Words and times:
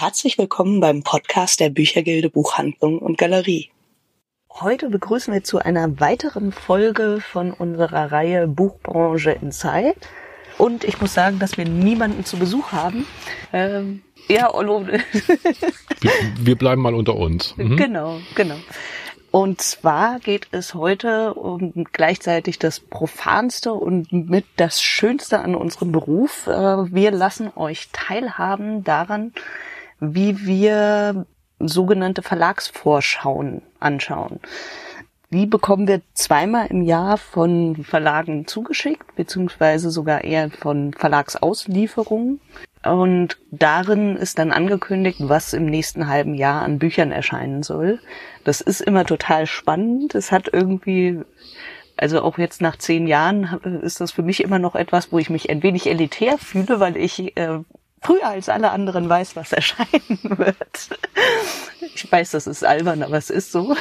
herzlich 0.00 0.38
willkommen 0.38 0.80
beim 0.80 1.02
Podcast 1.02 1.60
der 1.60 1.68
Büchergilde 1.68 2.30
Buchhandlung 2.30 3.00
und 3.00 3.18
Galerie. 3.18 3.68
Heute 4.50 4.88
begrüßen 4.88 5.34
wir 5.34 5.44
zu 5.44 5.58
einer 5.58 6.00
weiteren 6.00 6.52
Folge 6.52 7.20
von 7.20 7.52
unserer 7.52 8.10
Reihe 8.10 8.48
Buchbranche 8.48 9.32
in 9.32 9.52
Zeit. 9.52 10.08
Und 10.56 10.84
ich 10.84 11.02
muss 11.02 11.12
sagen, 11.12 11.38
dass 11.38 11.58
wir 11.58 11.66
niemanden 11.66 12.24
zu 12.24 12.38
Besuch 12.38 12.72
haben. 12.72 13.04
Ähm, 13.52 14.00
ja, 14.26 14.54
Ollo. 14.54 14.86
wir, 16.00 16.12
wir 16.38 16.56
bleiben 16.56 16.80
mal 16.80 16.94
unter 16.94 17.16
uns. 17.16 17.54
Mhm. 17.58 17.76
Genau, 17.76 18.20
genau. 18.34 18.56
Und 19.30 19.60
zwar 19.60 20.18
geht 20.18 20.48
es 20.50 20.72
heute 20.72 21.34
um 21.34 21.84
gleichzeitig 21.92 22.58
das 22.58 22.80
Profanste 22.80 23.74
und 23.74 24.10
mit 24.10 24.46
das 24.56 24.80
Schönste 24.80 25.40
an 25.40 25.54
unserem 25.54 25.92
Beruf. 25.92 26.46
Äh, 26.46 26.50
wir 26.50 27.10
lassen 27.10 27.52
euch 27.54 27.90
teilhaben 27.92 28.82
daran, 28.82 29.34
wie 30.00 30.46
wir 30.46 31.26
sogenannte 31.58 32.22
Verlagsvorschauen 32.22 33.62
anschauen. 33.78 34.40
Die 35.32 35.46
bekommen 35.46 35.86
wir 35.86 36.00
zweimal 36.12 36.66
im 36.66 36.82
Jahr 36.82 37.16
von 37.16 37.84
Verlagen 37.84 38.48
zugeschickt, 38.48 39.14
beziehungsweise 39.14 39.90
sogar 39.90 40.24
eher 40.24 40.50
von 40.50 40.92
Verlagsauslieferungen. 40.92 42.40
Und 42.82 43.38
darin 43.52 44.16
ist 44.16 44.38
dann 44.38 44.50
angekündigt, 44.50 45.20
was 45.20 45.52
im 45.52 45.66
nächsten 45.66 46.08
halben 46.08 46.34
Jahr 46.34 46.62
an 46.62 46.80
Büchern 46.80 47.12
erscheinen 47.12 47.62
soll. 47.62 48.00
Das 48.42 48.60
ist 48.60 48.80
immer 48.80 49.04
total 49.04 49.46
spannend. 49.46 50.16
Es 50.16 50.32
hat 50.32 50.48
irgendwie, 50.52 51.20
also 51.96 52.22
auch 52.22 52.38
jetzt 52.38 52.60
nach 52.60 52.76
zehn 52.76 53.06
Jahren 53.06 53.44
ist 53.82 54.00
das 54.00 54.10
für 54.10 54.22
mich 54.22 54.42
immer 54.42 54.58
noch 54.58 54.74
etwas, 54.74 55.12
wo 55.12 55.18
ich 55.18 55.30
mich 55.30 55.48
ein 55.48 55.62
wenig 55.62 55.88
elitär 55.88 56.38
fühle, 56.38 56.80
weil 56.80 56.96
ich 56.96 57.36
äh, 57.36 57.60
früher 58.00 58.26
als 58.26 58.48
alle 58.48 58.70
anderen 58.70 59.08
weiß, 59.08 59.36
was 59.36 59.52
erscheinen 59.52 60.18
wird. 60.22 60.88
Ich 61.94 62.10
weiß, 62.10 62.30
das 62.30 62.46
ist 62.46 62.64
albern, 62.64 63.02
aber 63.02 63.16
es 63.16 63.30
ist 63.30 63.52
so. 63.52 63.76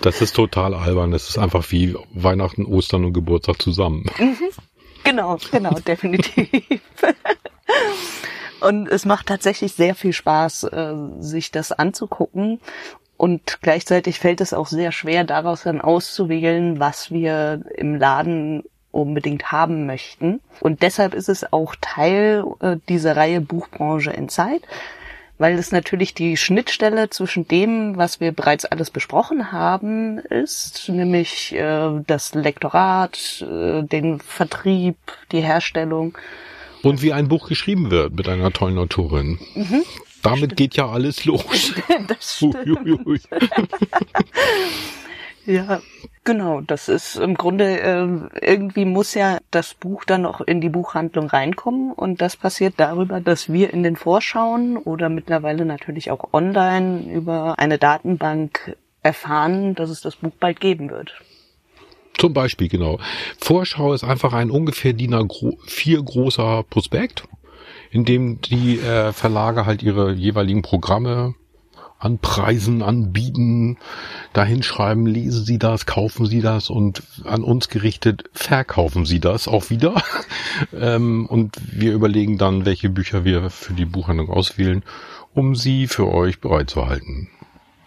Das 0.00 0.20
ist 0.20 0.34
total 0.34 0.74
albern. 0.74 1.12
Das 1.12 1.28
ist 1.28 1.38
einfach 1.38 1.70
wie 1.70 1.96
Weihnachten, 2.12 2.66
Ostern 2.66 3.04
und 3.04 3.12
Geburtstag 3.12 3.62
zusammen. 3.62 4.04
Mhm. 4.18 4.36
Genau, 5.04 5.38
genau, 5.50 5.70
definitiv. 5.86 6.80
Und 8.60 8.88
es 8.88 9.04
macht 9.04 9.26
tatsächlich 9.26 9.72
sehr 9.72 9.94
viel 9.94 10.12
Spaß, 10.12 10.64
äh, 10.64 10.94
sich 11.18 11.50
das 11.50 11.72
anzugucken. 11.72 12.60
Und 13.16 13.60
gleichzeitig 13.62 14.18
fällt 14.18 14.40
es 14.40 14.52
auch 14.52 14.66
sehr 14.66 14.90
schwer, 14.90 15.24
daraus 15.24 15.62
dann 15.62 15.80
auszuwählen, 15.80 16.80
was 16.80 17.10
wir 17.10 17.62
im 17.76 17.94
Laden 17.96 18.64
unbedingt 18.92 19.50
haben 19.50 19.86
möchten. 19.86 20.40
Und 20.60 20.82
deshalb 20.82 21.14
ist 21.14 21.28
es 21.28 21.52
auch 21.52 21.74
Teil 21.80 22.44
äh, 22.60 22.76
dieser 22.88 23.16
Reihe 23.16 23.40
Buchbranche 23.40 24.10
in 24.10 24.28
Zeit, 24.28 24.62
weil 25.38 25.58
es 25.58 25.72
natürlich 25.72 26.14
die 26.14 26.36
Schnittstelle 26.36 27.10
zwischen 27.10 27.48
dem, 27.48 27.96
was 27.96 28.20
wir 28.20 28.32
bereits 28.32 28.64
alles 28.64 28.90
besprochen 28.90 29.50
haben, 29.50 30.18
ist, 30.18 30.88
nämlich 30.88 31.52
äh, 31.54 31.90
das 32.06 32.34
Lektorat, 32.34 33.42
äh, 33.42 33.82
den 33.82 34.20
Vertrieb, 34.20 34.96
die 35.32 35.40
Herstellung. 35.40 36.16
Und 36.82 37.02
wie 37.02 37.12
ein 37.12 37.28
Buch 37.28 37.48
geschrieben 37.48 37.90
wird 37.90 38.14
mit 38.14 38.28
einer 38.28 38.52
tollen 38.52 38.78
Autorin. 38.78 39.38
Mhm. 39.54 39.82
Damit 40.22 40.38
stimmt. 40.38 40.56
geht 40.56 40.76
ja 40.76 40.88
alles 40.88 41.24
los. 41.24 41.74
das 42.08 42.36
stimmt. 42.36 42.56
ja, 45.46 45.80
Genau, 46.24 46.60
das 46.60 46.88
ist 46.88 47.16
im 47.16 47.34
Grunde 47.34 47.80
äh, 47.80 48.06
irgendwie 48.46 48.84
muss 48.84 49.14
ja 49.14 49.38
das 49.50 49.74
Buch 49.74 50.04
dann 50.04 50.24
auch 50.24 50.40
in 50.40 50.60
die 50.60 50.68
Buchhandlung 50.68 51.26
reinkommen 51.26 51.92
und 51.92 52.20
das 52.20 52.36
passiert 52.36 52.74
darüber, 52.76 53.20
dass 53.20 53.52
wir 53.52 53.72
in 53.72 53.82
den 53.82 53.96
Vorschauen 53.96 54.76
oder 54.76 55.08
mittlerweile 55.08 55.64
natürlich 55.64 56.12
auch 56.12 56.32
online 56.32 57.12
über 57.12 57.58
eine 57.58 57.76
Datenbank 57.78 58.76
erfahren, 59.02 59.74
dass 59.74 59.90
es 59.90 60.00
das 60.00 60.14
Buch 60.14 60.30
bald 60.38 60.60
geben 60.60 60.90
wird. 60.90 61.12
Zum 62.18 62.32
Beispiel, 62.32 62.68
genau. 62.68 63.00
Vorschau 63.38 63.92
ist 63.92 64.04
einfach 64.04 64.32
ein 64.32 64.52
ungefähr 64.52 64.92
DIN 64.92 65.14
A4 65.14 66.04
großer 66.04 66.62
Prospekt, 66.70 67.24
in 67.90 68.04
dem 68.04 68.40
die 68.42 68.78
äh, 68.78 69.12
Verlage 69.12 69.66
halt 69.66 69.82
ihre 69.82 70.12
jeweiligen 70.12 70.62
Programme 70.62 71.34
an 72.02 72.18
Preisen 72.18 72.82
anbieten, 72.82 73.78
dahinschreiben, 74.32 75.06
lesen 75.06 75.44
Sie 75.44 75.58
das, 75.58 75.86
kaufen 75.86 76.26
Sie 76.26 76.40
das 76.40 76.68
und 76.68 77.02
an 77.24 77.44
uns 77.44 77.68
gerichtet 77.68 78.24
verkaufen 78.32 79.06
Sie 79.06 79.20
das 79.20 79.46
auch 79.46 79.70
wieder. 79.70 80.02
ähm, 80.72 81.26
und 81.26 81.56
wir 81.70 81.92
überlegen 81.92 82.38
dann, 82.38 82.64
welche 82.64 82.90
Bücher 82.90 83.24
wir 83.24 83.50
für 83.50 83.72
die 83.72 83.84
Buchhandlung 83.84 84.30
auswählen, 84.30 84.82
um 85.32 85.54
sie 85.54 85.86
für 85.86 86.12
euch 86.12 86.40
bereitzuhalten. 86.40 87.28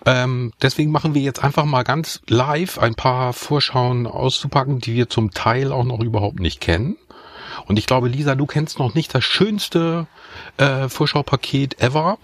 Ähm, 0.06 0.54
deswegen 0.62 0.92
machen 0.92 1.14
wir 1.14 1.22
jetzt 1.22 1.44
einfach 1.44 1.66
mal 1.66 1.84
ganz 1.84 2.22
live 2.28 2.78
ein 2.78 2.96
paar 2.96 3.34
Vorschauen 3.34 4.08
auszupacken, 4.08 4.80
die 4.80 4.94
wir 4.94 5.10
zum 5.10 5.32
Teil 5.32 5.72
auch 5.72 5.84
noch 5.84 6.00
überhaupt 6.00 6.40
nicht 6.40 6.62
kennen. 6.62 6.96
Und 7.66 7.80
ich 7.80 7.88
glaube, 7.88 8.08
Lisa, 8.08 8.36
du 8.36 8.46
kennst 8.46 8.80
noch 8.80 8.94
nicht 8.94 9.14
das 9.14 9.24
schönste 9.24 10.08
äh, 10.58 10.90
Vorschaupaket 10.90 11.82
ever, 11.82 12.18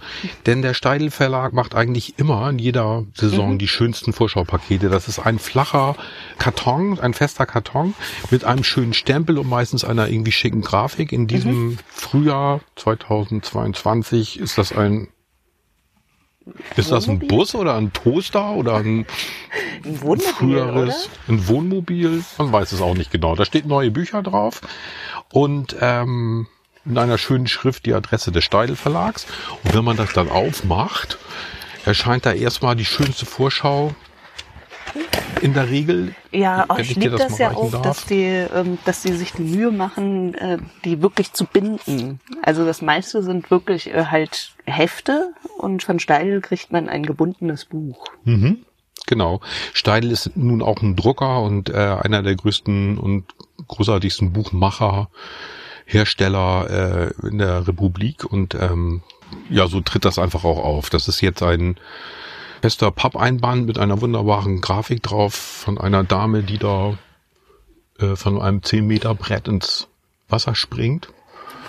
denn 0.45 0.61
der 0.61 0.73
Steidel 0.73 1.11
Verlag 1.11 1.53
macht 1.53 1.75
eigentlich 1.75 2.17
immer 2.17 2.49
in 2.49 2.59
jeder 2.59 3.03
Saison 3.13 3.53
mhm. 3.53 3.57
die 3.57 3.67
schönsten 3.67 4.13
Vorschaupakete. 4.13 4.89
Das 4.89 5.07
ist 5.07 5.19
ein 5.19 5.39
flacher 5.39 5.95
Karton, 6.37 6.99
ein 6.99 7.13
fester 7.13 7.45
Karton 7.45 7.93
mit 8.29 8.43
einem 8.43 8.63
schönen 8.63 8.93
Stempel 8.93 9.37
und 9.37 9.49
meistens 9.49 9.83
einer 9.83 10.07
irgendwie 10.07 10.31
schicken 10.31 10.61
Grafik. 10.61 11.11
In 11.11 11.27
diesem 11.27 11.69
mhm. 11.69 11.77
Frühjahr 11.87 12.61
2022 12.75 14.39
ist 14.39 14.57
das 14.57 14.71
ein 14.71 15.07
ist 16.75 16.91
das 16.91 17.07
ein 17.07 17.19
Bus 17.19 17.53
oder 17.53 17.75
ein 17.75 17.93
Toaster 17.93 18.51
oder 18.51 18.77
ein, 18.77 19.05
ein 19.85 20.01
Wohnmobil, 20.01 20.33
früheres, 20.33 21.05
oder? 21.05 21.35
ein 21.35 21.47
Wohnmobil? 21.47 22.23
Man 22.37 22.51
weiß 22.51 22.71
es 22.71 22.81
auch 22.81 22.95
nicht 22.95 23.11
genau. 23.11 23.35
Da 23.35 23.45
steht 23.45 23.67
neue 23.67 23.91
Bücher 23.91 24.23
drauf 24.23 24.61
und 25.31 25.75
ähm, 25.79 26.47
in 26.85 26.97
einer 26.97 27.17
schönen 27.17 27.47
Schrift 27.47 27.85
die 27.85 27.93
Adresse 27.93 28.31
des 28.31 28.43
Steidel 28.43 28.75
Verlags. 28.75 29.25
Und 29.63 29.73
wenn 29.73 29.83
man 29.83 29.97
das 29.97 30.13
dann 30.13 30.29
aufmacht, 30.29 31.17
erscheint 31.85 32.25
da 32.25 32.33
erstmal 32.33 32.75
die 32.75 32.85
schönste 32.85 33.25
Vorschau 33.25 33.93
in 35.41 35.53
der 35.53 35.69
Regel. 35.69 36.13
Ja, 36.31 36.65
oh, 36.69 36.75
ich 36.77 36.95
liebe 36.95 37.17
das, 37.17 37.29
das 37.29 37.37
ja 37.39 37.51
auch, 37.51 37.81
dass 37.81 38.05
die, 38.05 38.25
ähm, 38.25 38.77
dass 38.85 39.01
die 39.01 39.13
sich 39.13 39.33
die 39.33 39.43
Mühe 39.43 39.71
machen, 39.71 40.35
äh, 40.35 40.57
die 40.85 41.01
wirklich 41.01 41.33
zu 41.33 41.45
binden. 41.45 42.19
Also 42.41 42.65
das 42.65 42.81
meiste 42.81 43.23
sind 43.23 43.49
wirklich 43.51 43.93
äh, 43.93 44.05
halt 44.05 44.53
Hefte 44.65 45.33
und 45.57 45.83
von 45.83 45.99
Steidel 45.99 46.41
kriegt 46.41 46.71
man 46.71 46.89
ein 46.89 47.03
gebundenes 47.03 47.65
Buch. 47.65 48.05
Mhm. 48.23 48.65
Genau. 49.07 49.41
Steidel 49.73 50.11
ist 50.11 50.35
nun 50.35 50.61
auch 50.61 50.81
ein 50.81 50.95
Drucker 50.95 51.41
und 51.41 51.69
äh, 51.69 51.73
einer 51.73 52.21
der 52.21 52.35
größten 52.35 52.97
und 52.97 53.25
großartigsten 53.67 54.31
Buchmacher 54.31 55.09
Hersteller 55.91 57.13
äh, 57.21 57.27
in 57.27 57.37
der 57.37 57.67
Republik 57.67 58.23
und 58.23 58.55
ähm, 58.55 59.01
ja, 59.49 59.67
so 59.67 59.81
tritt 59.81 60.05
das 60.05 60.19
einfach 60.19 60.43
auch 60.43 60.63
auf. 60.63 60.89
Das 60.89 61.07
ist 61.07 61.21
jetzt 61.21 61.43
ein 61.43 61.77
fester 62.61 62.91
Pappeinband 62.91 63.65
mit 63.65 63.77
einer 63.77 64.01
wunderbaren 64.01 64.61
Grafik 64.61 65.03
drauf 65.03 65.33
von 65.33 65.77
einer 65.77 66.03
Dame, 66.03 66.43
die 66.43 66.57
da 66.57 66.97
äh, 67.99 68.15
von 68.15 68.41
einem 68.41 68.63
10 68.63 68.85
Meter 68.85 69.15
Brett 69.15 69.47
ins 69.47 69.87
Wasser 70.29 70.55
springt. 70.55 71.09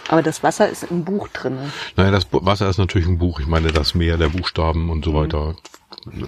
Aber 0.08 0.22
das 0.22 0.42
Wasser 0.42 0.68
ist 0.68 0.84
im 0.84 1.04
Buch 1.04 1.28
drin. 1.28 1.58
Naja, 1.96 2.10
das 2.10 2.26
Wasser 2.30 2.68
ist 2.68 2.78
natürlich 2.78 3.08
ein 3.08 3.18
Buch. 3.18 3.40
Ich 3.40 3.46
meine, 3.46 3.72
das 3.72 3.94
Meer 3.94 4.18
der 4.18 4.28
Buchstaben 4.28 4.90
und 4.90 5.04
so 5.04 5.12
mhm. 5.12 5.16
weiter. 5.16 5.56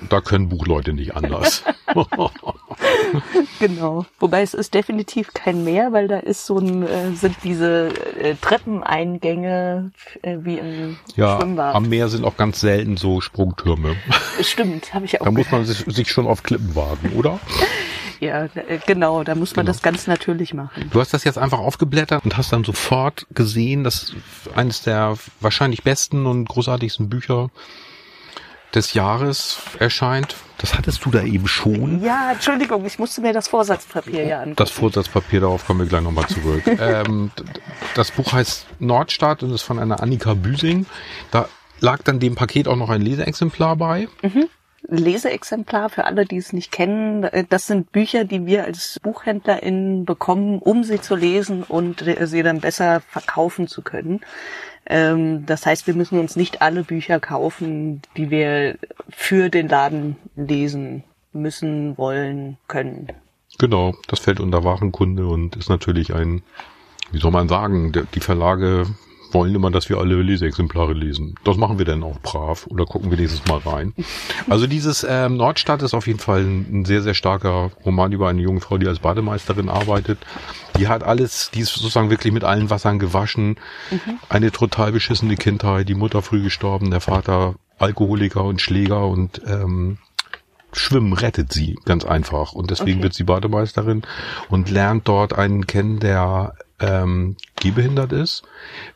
Da 0.09 0.21
können 0.21 0.49
Buchleute 0.49 0.93
nicht 0.93 1.17
anders. 1.17 1.65
genau. 3.59 4.07
Wobei 4.19 4.43
es 4.43 4.55
ist 4.55 4.75
definitiv 4.75 5.33
kein 5.35 5.65
Meer, 5.65 5.93
weil 5.93 6.09
da 6.09 6.19
ist 6.19 6.47
so 6.47 6.59
ein, 6.59 6.87
äh, 6.87 7.13
sind 7.13 7.37
diese 7.45 7.89
äh, 8.21 8.35
Treppeneingänge 8.41 9.93
äh, 10.23 10.37
wie 10.41 10.59
im 10.59 10.97
ja, 11.17 11.39
Schwimmbad. 11.39 11.75
Am 11.75 11.89
Meer 11.89 12.09
sind 12.09 12.25
auch 12.25 12.37
ganz 12.37 12.61
selten 12.61 12.97
so 12.97 13.21
Sprungtürme. 13.21 13.97
Stimmt, 14.41 14.95
habe 14.95 15.05
ich 15.05 15.21
auch. 15.21 15.25
Da 15.25 15.31
muss 15.31 15.51
man 15.51 15.65
sich, 15.65 15.79
sich 15.95 16.11
schon 16.11 16.27
auf 16.27 16.43
Klippen 16.43 16.75
wagen, 16.75 17.13
oder? 17.17 17.39
Ja, 18.21 18.45
äh, 18.45 18.79
genau, 18.87 19.25
da 19.25 19.35
muss 19.35 19.57
man 19.57 19.67
genau. 19.67 19.75
das 19.75 19.83
ganz 19.83 20.07
natürlich 20.07 20.55
machen. 20.55 20.89
Du 20.91 21.01
hast 21.01 21.13
das 21.13 21.25
jetzt 21.25 21.37
einfach 21.37 21.59
aufgeblättert 21.59 22.25
und 22.25 22.39
hast 22.39 22.53
dann 22.53 22.65
sofort 22.65 23.27
gesehen, 23.35 23.85
dass 23.85 24.15
eines 24.55 24.83
der 24.83 25.19
wahrscheinlich 25.41 25.83
besten 25.83 26.25
und 26.25 26.49
großartigsten 26.49 27.11
Bücher 27.11 27.51
des 28.75 28.95
Jahres 28.95 29.59
erscheint. 29.79 30.37
Das 30.59 30.77
hattest 30.77 31.05
du 31.05 31.11
da 31.11 31.23
eben 31.23 31.47
schon. 31.47 32.03
Ja, 32.03 32.33
Entschuldigung, 32.33 32.85
ich 32.87 32.99
musste 32.99 33.21
mir 33.21 33.33
das 33.33 33.49
Vorsatzpapier 33.49 34.25
ja 34.25 34.39
angucken. 34.39 34.57
Das 34.57 34.71
Vorsatzpapier, 34.71 35.41
darauf 35.41 35.67
kommen 35.67 35.81
wir 35.81 35.87
gleich 35.87 36.03
nochmal 36.03 36.27
zurück. 36.27 36.63
ähm, 36.81 37.31
das 37.95 38.11
Buch 38.11 38.33
heißt 38.33 38.67
Nordstadt 38.79 39.43
und 39.43 39.53
ist 39.53 39.63
von 39.63 39.79
einer 39.79 40.03
Annika 40.03 40.35
Büsing. 40.35 40.87
Da 41.31 41.49
lag 41.81 42.03
dann 42.03 42.21
dem 42.21 42.35
Paket 42.35 42.69
auch 42.69 42.77
noch 42.77 42.91
ein 42.91 43.03
Leseexemplar 43.03 43.77
bei. 43.77 44.09
Mhm. 44.23 44.49
Leseexemplar 44.87 45.89
für 45.89 46.05
alle, 46.05 46.27
die 46.27 46.37
es 46.37 46.53
nicht 46.53 46.71
kennen. 46.71 47.27
Das 47.49 47.67
sind 47.67 47.91
Bücher, 47.91 48.25
die 48.25 48.45
wir 48.45 48.65
als 48.65 49.01
BuchhändlerInnen 49.03 50.05
bekommen, 50.05 50.59
um 50.59 50.85
sie 50.85 51.01
zu 51.01 51.17
lesen 51.17 51.63
und 51.63 52.05
sie 52.21 52.43
dann 52.43 52.61
besser 52.61 53.01
verkaufen 53.01 53.67
zu 53.67 53.81
können. 53.83 54.21
Ähm, 54.87 55.47
das 55.47 55.67
heißt, 55.67 55.87
wir 55.87 55.95
müssen 55.95 56.19
uns 56.19 56.37
nicht 56.37 56.63
alle 56.63 56.85
Bücher 56.85 57.21
kaufen, 57.21 58.03
die 58.17 58.31
wir 58.31 58.77
für 59.09 59.49
den 59.49 59.69
Laden 59.69 60.17
lesen 60.37 61.05
müssen, 61.33 61.97
wollen, 61.99 62.59
können. 62.69 63.09
Genau, 63.59 63.95
das 64.09 64.21
fällt 64.21 64.41
unter 64.41 64.65
Warenkunde 64.65 65.27
und 65.27 65.57
ist 65.57 65.69
natürlich 65.69 66.15
ein, 66.15 66.43
wie 67.13 67.19
soll 67.19 67.31
man 67.31 67.49
sagen, 67.49 67.93
die 68.15 68.21
Verlage 68.21 68.87
wollen 69.35 69.55
immer, 69.55 69.71
dass 69.71 69.89
wir 69.89 69.99
alle 69.99 70.23
Leseexemplare 70.23 70.93
lesen. 70.93 71.35
Das 71.45 71.57
machen 71.57 71.79
wir 71.79 71.85
dann 71.85 72.03
auch 72.03 72.19
brav 72.21 72.67
oder 72.69 72.87
gucken 72.87 73.11
wir 73.11 73.19
dieses 73.19 73.45
Mal 73.47 73.59
rein. 73.59 73.93
Also 74.49 74.67
dieses 74.67 75.07
ähm, 75.09 75.37
Nordstadt 75.37 75.83
ist 75.83 75.95
auf 75.95 76.07
jeden 76.07 76.19
Fall 76.19 76.41
ein, 76.41 76.81
ein, 76.81 76.85
sehr, 76.85 77.03
sehr 77.03 77.15
starker 77.15 77.71
Roman 77.85 78.13
über 78.13 78.29
eine 78.29 78.43
junge 78.43 78.61
Frau, 78.61 78.79
die 78.79 78.87
als 78.87 78.99
Bademeisterin 78.99 79.69
arbeitet. 79.69 80.19
Die 80.79 80.87
hat 80.87 81.03
alles, 81.03 81.51
die 81.53 81.61
ist 81.61 81.75
sozusagen 81.75 82.11
wirklich 82.11 82.33
mit 82.33 82.45
allen 82.45 82.69
Wassern 82.69 82.99
gewaschen. 82.99 83.57
Mhm. 83.91 84.19
Eine 84.29 84.53
total 84.53 84.93
beschissene 84.93 85.37
Kindheit, 85.37 85.89
die 85.89 85.95
Mutter 85.95 86.23
früh 86.23 86.43
gestorben, 86.43 86.91
der 86.91 87.01
Vater 87.01 87.55
Alkoholiker 87.79 88.45
und 88.45 88.61
Schläger 88.61 89.07
und 89.07 89.41
ähm, 89.47 89.99
Schwimmen 90.73 91.13
rettet 91.13 91.53
sie 91.53 91.79
ganz 91.85 92.05
einfach 92.05 92.53
und 92.53 92.71
deswegen 92.71 92.99
okay. 92.99 93.05
wird 93.05 93.15
sie 93.15 93.25
Bademeisterin 93.25 94.03
und 94.49 94.71
lernt 94.71 95.09
dort 95.09 95.33
einen 95.33 95.67
kennen, 95.67 96.01
der 96.01 96.55
ähm, 96.81 97.37
gehbehindert 97.57 98.13
ist, 98.13 98.43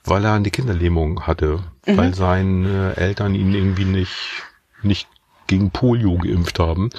weil 0.04 0.24
er 0.24 0.34
eine 0.34 0.50
Kinderlähmung 0.50 1.26
hatte, 1.26 1.60
mhm. 1.86 1.96
weil 1.96 2.14
seine 2.14 2.96
Eltern 2.96 3.34
ihn 3.34 3.54
irgendwie 3.54 3.84
nicht, 3.84 4.42
nicht 4.82 5.08
gegen 5.46 5.70
Polio 5.70 6.16
geimpft 6.18 6.58
haben. 6.58 6.90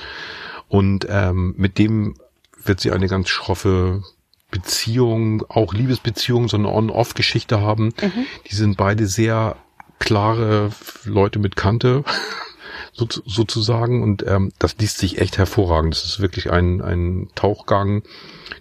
Und 0.67 1.07
ähm, 1.09 1.55
mit 1.57 1.77
dem 1.77 2.15
wird 2.63 2.79
sie 2.79 2.91
eine 2.91 3.07
ganz 3.07 3.29
schroffe 3.29 4.03
Beziehung, 4.51 5.43
auch 5.47 5.73
Liebesbeziehung, 5.73 6.47
so 6.47 6.57
eine 6.57 6.69
On-Off-Geschichte 6.69 7.61
haben. 7.61 7.93
Mhm. 8.01 8.25
Die 8.49 8.55
sind 8.55 8.77
beide 8.77 9.05
sehr 9.07 9.57
klare 9.99 10.71
Leute 11.05 11.39
mit 11.39 11.55
Kante, 11.55 12.03
so, 12.93 13.07
sozusagen. 13.25 14.01
Und 14.01 14.25
ähm, 14.25 14.51
das 14.57 14.77
liest 14.77 14.97
sich 14.97 15.19
echt 15.19 15.37
hervorragend. 15.37 15.93
Das 15.93 16.05
ist 16.05 16.19
wirklich 16.19 16.51
ein, 16.51 16.81
ein 16.81 17.29
Tauchgang, 17.35 18.03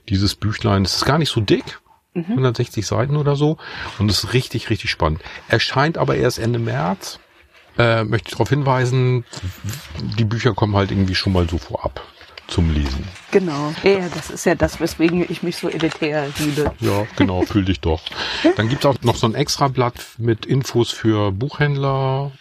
dieses 0.09 0.35
Büchlein. 0.35 0.83
Es 0.83 0.97
ist 0.97 1.05
gar 1.05 1.19
nicht 1.19 1.31
so 1.31 1.41
dick, 1.41 1.81
160 2.27 2.85
mhm. 2.85 2.87
Seiten 2.87 3.17
oder 3.17 3.37
so. 3.37 3.59
Und 3.99 4.11
es 4.11 4.25
ist 4.25 4.33
richtig, 4.33 4.71
richtig 4.71 4.91
spannend. 4.91 5.21
Erscheint 5.49 5.99
aber 5.99 6.17
erst 6.17 6.39
Ende 6.39 6.59
März. 6.59 7.19
Äh, 7.79 8.03
möchte 8.05 8.29
ich 8.29 8.33
darauf 8.33 8.49
hinweisen, 8.49 9.25
die 10.19 10.25
Bücher 10.25 10.53
kommen 10.53 10.75
halt 10.75 10.91
irgendwie 10.91 11.15
schon 11.15 11.33
mal 11.33 11.49
so 11.49 11.59
vorab 11.59 12.03
zum 12.49 12.73
Lesen. 12.73 13.07
Genau. 13.31 13.73
Ja, 13.85 14.09
das 14.13 14.31
ist 14.31 14.47
ja 14.47 14.55
das, 14.55 14.81
weswegen 14.81 15.25
ich 15.29 15.43
mich 15.43 15.57
so 15.57 15.69
elitär 15.69 16.27
liebe. 16.39 16.73
Ja, 16.81 17.07
genau, 17.17 17.43
fühl 17.43 17.65
dich 17.65 17.81
doch. 17.81 18.01
Dann 18.57 18.69
gibt's 18.69 18.87
auch 18.87 18.97
noch 19.03 19.17
so 19.17 19.27
ein 19.27 19.35
Extrablatt 19.35 19.95
mit 20.17 20.47
Infos 20.47 20.91
für 20.91 21.31
Buchhändler 21.31 22.33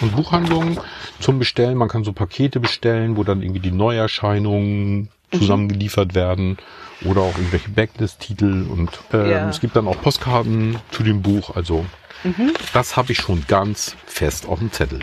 und 0.00 0.16
Buchhandlungen 0.16 0.78
zum 1.20 1.38
Bestellen. 1.38 1.76
Man 1.76 1.88
kann 1.88 2.04
so 2.04 2.12
Pakete 2.12 2.60
bestellen, 2.60 3.16
wo 3.16 3.24
dann 3.24 3.42
irgendwie 3.42 3.60
die 3.60 3.72
Neuerscheinungen. 3.72 5.10
Zusammengeliefert 5.38 6.14
werden 6.14 6.58
oder 7.04 7.22
auch 7.22 7.36
irgendwelche 7.36 7.70
Backlist-Titel 7.70 8.66
und 8.68 8.90
ähm, 9.12 9.30
ja. 9.30 9.48
es 9.48 9.60
gibt 9.60 9.76
dann 9.76 9.88
auch 9.88 10.00
Postkarten 10.00 10.78
zu 10.90 11.02
dem 11.02 11.22
Buch. 11.22 11.54
Also 11.54 11.84
mhm. 12.22 12.52
das 12.72 12.96
habe 12.96 13.12
ich 13.12 13.18
schon 13.18 13.44
ganz 13.46 13.96
fest 14.06 14.46
auf 14.46 14.58
dem 14.58 14.72
Zettel. 14.72 15.00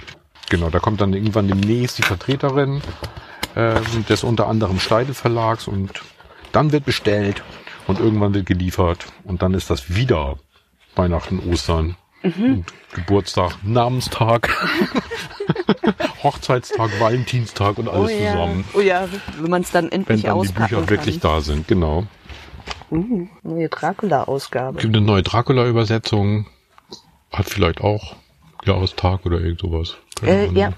Genau, 0.49 0.69
da 0.69 0.79
kommt 0.79 1.01
dann 1.01 1.13
irgendwann 1.13 1.47
demnächst 1.47 1.97
die 1.97 2.03
Vertreterin 2.03 2.81
äh, 3.55 3.79
des 4.09 4.23
unter 4.23 4.47
anderem 4.47 4.79
Steidel 4.79 5.13
Verlags 5.13 5.67
und 5.67 6.01
dann 6.51 6.71
wird 6.71 6.85
bestellt 6.85 7.43
und 7.87 7.99
irgendwann 7.99 8.33
wird 8.33 8.45
geliefert 8.45 9.05
und 9.23 9.41
dann 9.41 9.53
ist 9.53 9.69
das 9.69 9.95
wieder 9.95 10.37
Weihnachten, 10.95 11.39
Ostern 11.49 11.95
mhm. 12.23 12.65
Geburtstag, 12.93 13.57
Namenstag, 13.63 14.49
Hochzeitstag, 16.23 16.91
Valentinstag 17.00 17.77
und 17.77 17.88
alles 17.88 18.12
oh 18.12 18.13
ja. 18.13 18.31
zusammen. 18.31 18.65
Oh 18.73 18.79
ja, 18.79 19.07
wenn 19.39 19.50
man 19.50 19.62
es 19.62 19.71
dann 19.71 19.91
endlich 19.91 20.23
Wenn 20.23 20.29
dann 20.29 20.41
die 20.41 20.53
Bücher 20.53 20.75
kann. 20.77 20.89
wirklich 20.89 21.19
da 21.19 21.41
sind, 21.41 21.68
genau. 21.68 22.06
Uh, 22.91 23.27
neue 23.44 23.69
Dracula-Ausgabe. 23.69 24.79
Gibt 24.79 24.95
eine 24.95 25.06
neue 25.06 25.23
Dracula-Übersetzung. 25.23 26.47
Hat 27.31 27.47
vielleicht 27.47 27.81
auch 27.81 28.15
Jahrestag 28.65 29.25
oder 29.25 29.39
irgend 29.39 29.62
sowas. 29.62 29.95
Äh, 30.23 30.47
ja. 30.51 30.73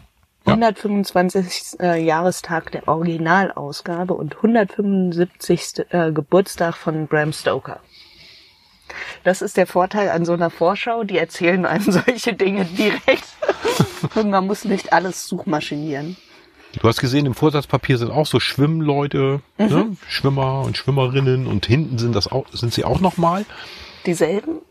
125. 0.46 1.80
Äh, 1.80 2.04
Jahrestag 2.04 2.72
der 2.72 2.88
Originalausgabe 2.88 4.14
und 4.14 4.36
175. 4.36 5.86
Äh, 5.90 6.12
Geburtstag 6.12 6.76
von 6.76 7.08
Bram 7.08 7.34
Stoker. 7.34 7.80
Das 9.24 9.42
ist 9.42 9.58
der 9.58 9.68
Vorteil 9.68 10.10
an 10.10 10.26
so 10.26 10.34
einer 10.34 10.50
Vorschau, 10.50 11.04
die 11.04 11.18
erzählen 11.18 11.66
einem 11.66 11.84
solche 11.92 12.34
Dinge 12.34 12.66
direkt. 12.66 13.26
Und 14.16 14.30
man 14.30 14.48
muss 14.48 14.66
nicht 14.66 14.94
alles 14.94 15.28
suchmaschinieren. 15.28 16.18
Du 16.80 16.88
hast 16.88 17.00
gesehen, 17.00 17.26
im 17.26 17.36
Vorsatzpapier 17.36 17.98
sind 17.98 18.12
auch 18.12 18.26
so 18.26 18.40
Schwimmleute, 18.40 19.42
mhm. 19.58 19.66
ne? 19.68 19.98
Schwimmer 20.08 20.62
und 20.62 20.78
Schwimmerinnen 20.78 21.46
und 21.46 21.66
hinten 21.66 21.98
sind 21.98 22.16
das 22.16 22.28
auch, 22.28 22.48
sind 22.52 22.74
sie 22.74 22.84
auch 22.84 23.00
nochmal? 23.00 23.46
Dieselben? 24.06 24.62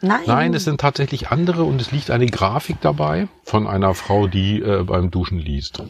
Nein. 0.00 0.22
Nein, 0.26 0.54
es 0.54 0.64
sind 0.64 0.80
tatsächlich 0.80 1.28
andere 1.28 1.62
und 1.62 1.80
es 1.80 1.92
liegt 1.92 2.10
eine 2.10 2.26
Grafik 2.26 2.80
dabei 2.80 3.28
von 3.44 3.68
einer 3.68 3.94
Frau, 3.94 4.26
die 4.26 4.60
äh, 4.60 4.82
beim 4.82 5.12
Duschen 5.12 5.38
liest. 5.38 5.84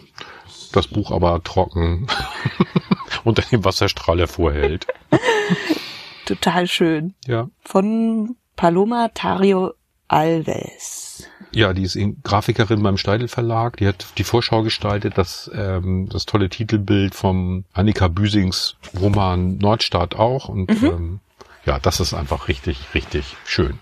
Das 0.72 0.86
Buch 0.86 1.10
aber 1.10 1.42
trocken 1.42 2.06
unter 3.24 3.42
dem 3.42 3.64
Wasserstrahl 3.64 4.18
hervorhält. 4.18 4.86
Total 6.26 6.66
schön. 6.66 7.14
Ja. 7.26 7.48
Von 7.62 8.36
Paloma 8.54 9.08
Tario 9.14 9.72
Alves. 10.08 11.26
Ja, 11.52 11.72
die 11.72 11.82
ist 11.82 11.98
Grafikerin 12.22 12.82
beim 12.82 12.96
Steidel 12.96 13.28
Verlag. 13.28 13.76
Die 13.76 13.86
hat 13.86 14.06
die 14.18 14.24
Vorschau 14.24 14.62
gestaltet, 14.62 15.18
das, 15.18 15.50
ähm, 15.54 16.08
das 16.10 16.26
tolle 16.26 16.48
Titelbild 16.48 17.14
vom 17.14 17.64
Annika 17.72 18.08
Büsings 18.08 18.76
Roman 18.98 19.58
Nordstaat 19.58 20.14
auch. 20.14 20.48
Und 20.48 20.70
mhm. 20.80 20.86
ähm, 20.88 21.20
ja, 21.64 21.78
das 21.78 22.00
ist 22.00 22.14
einfach 22.14 22.48
richtig, 22.48 22.78
richtig 22.94 23.36
schön. 23.44 23.78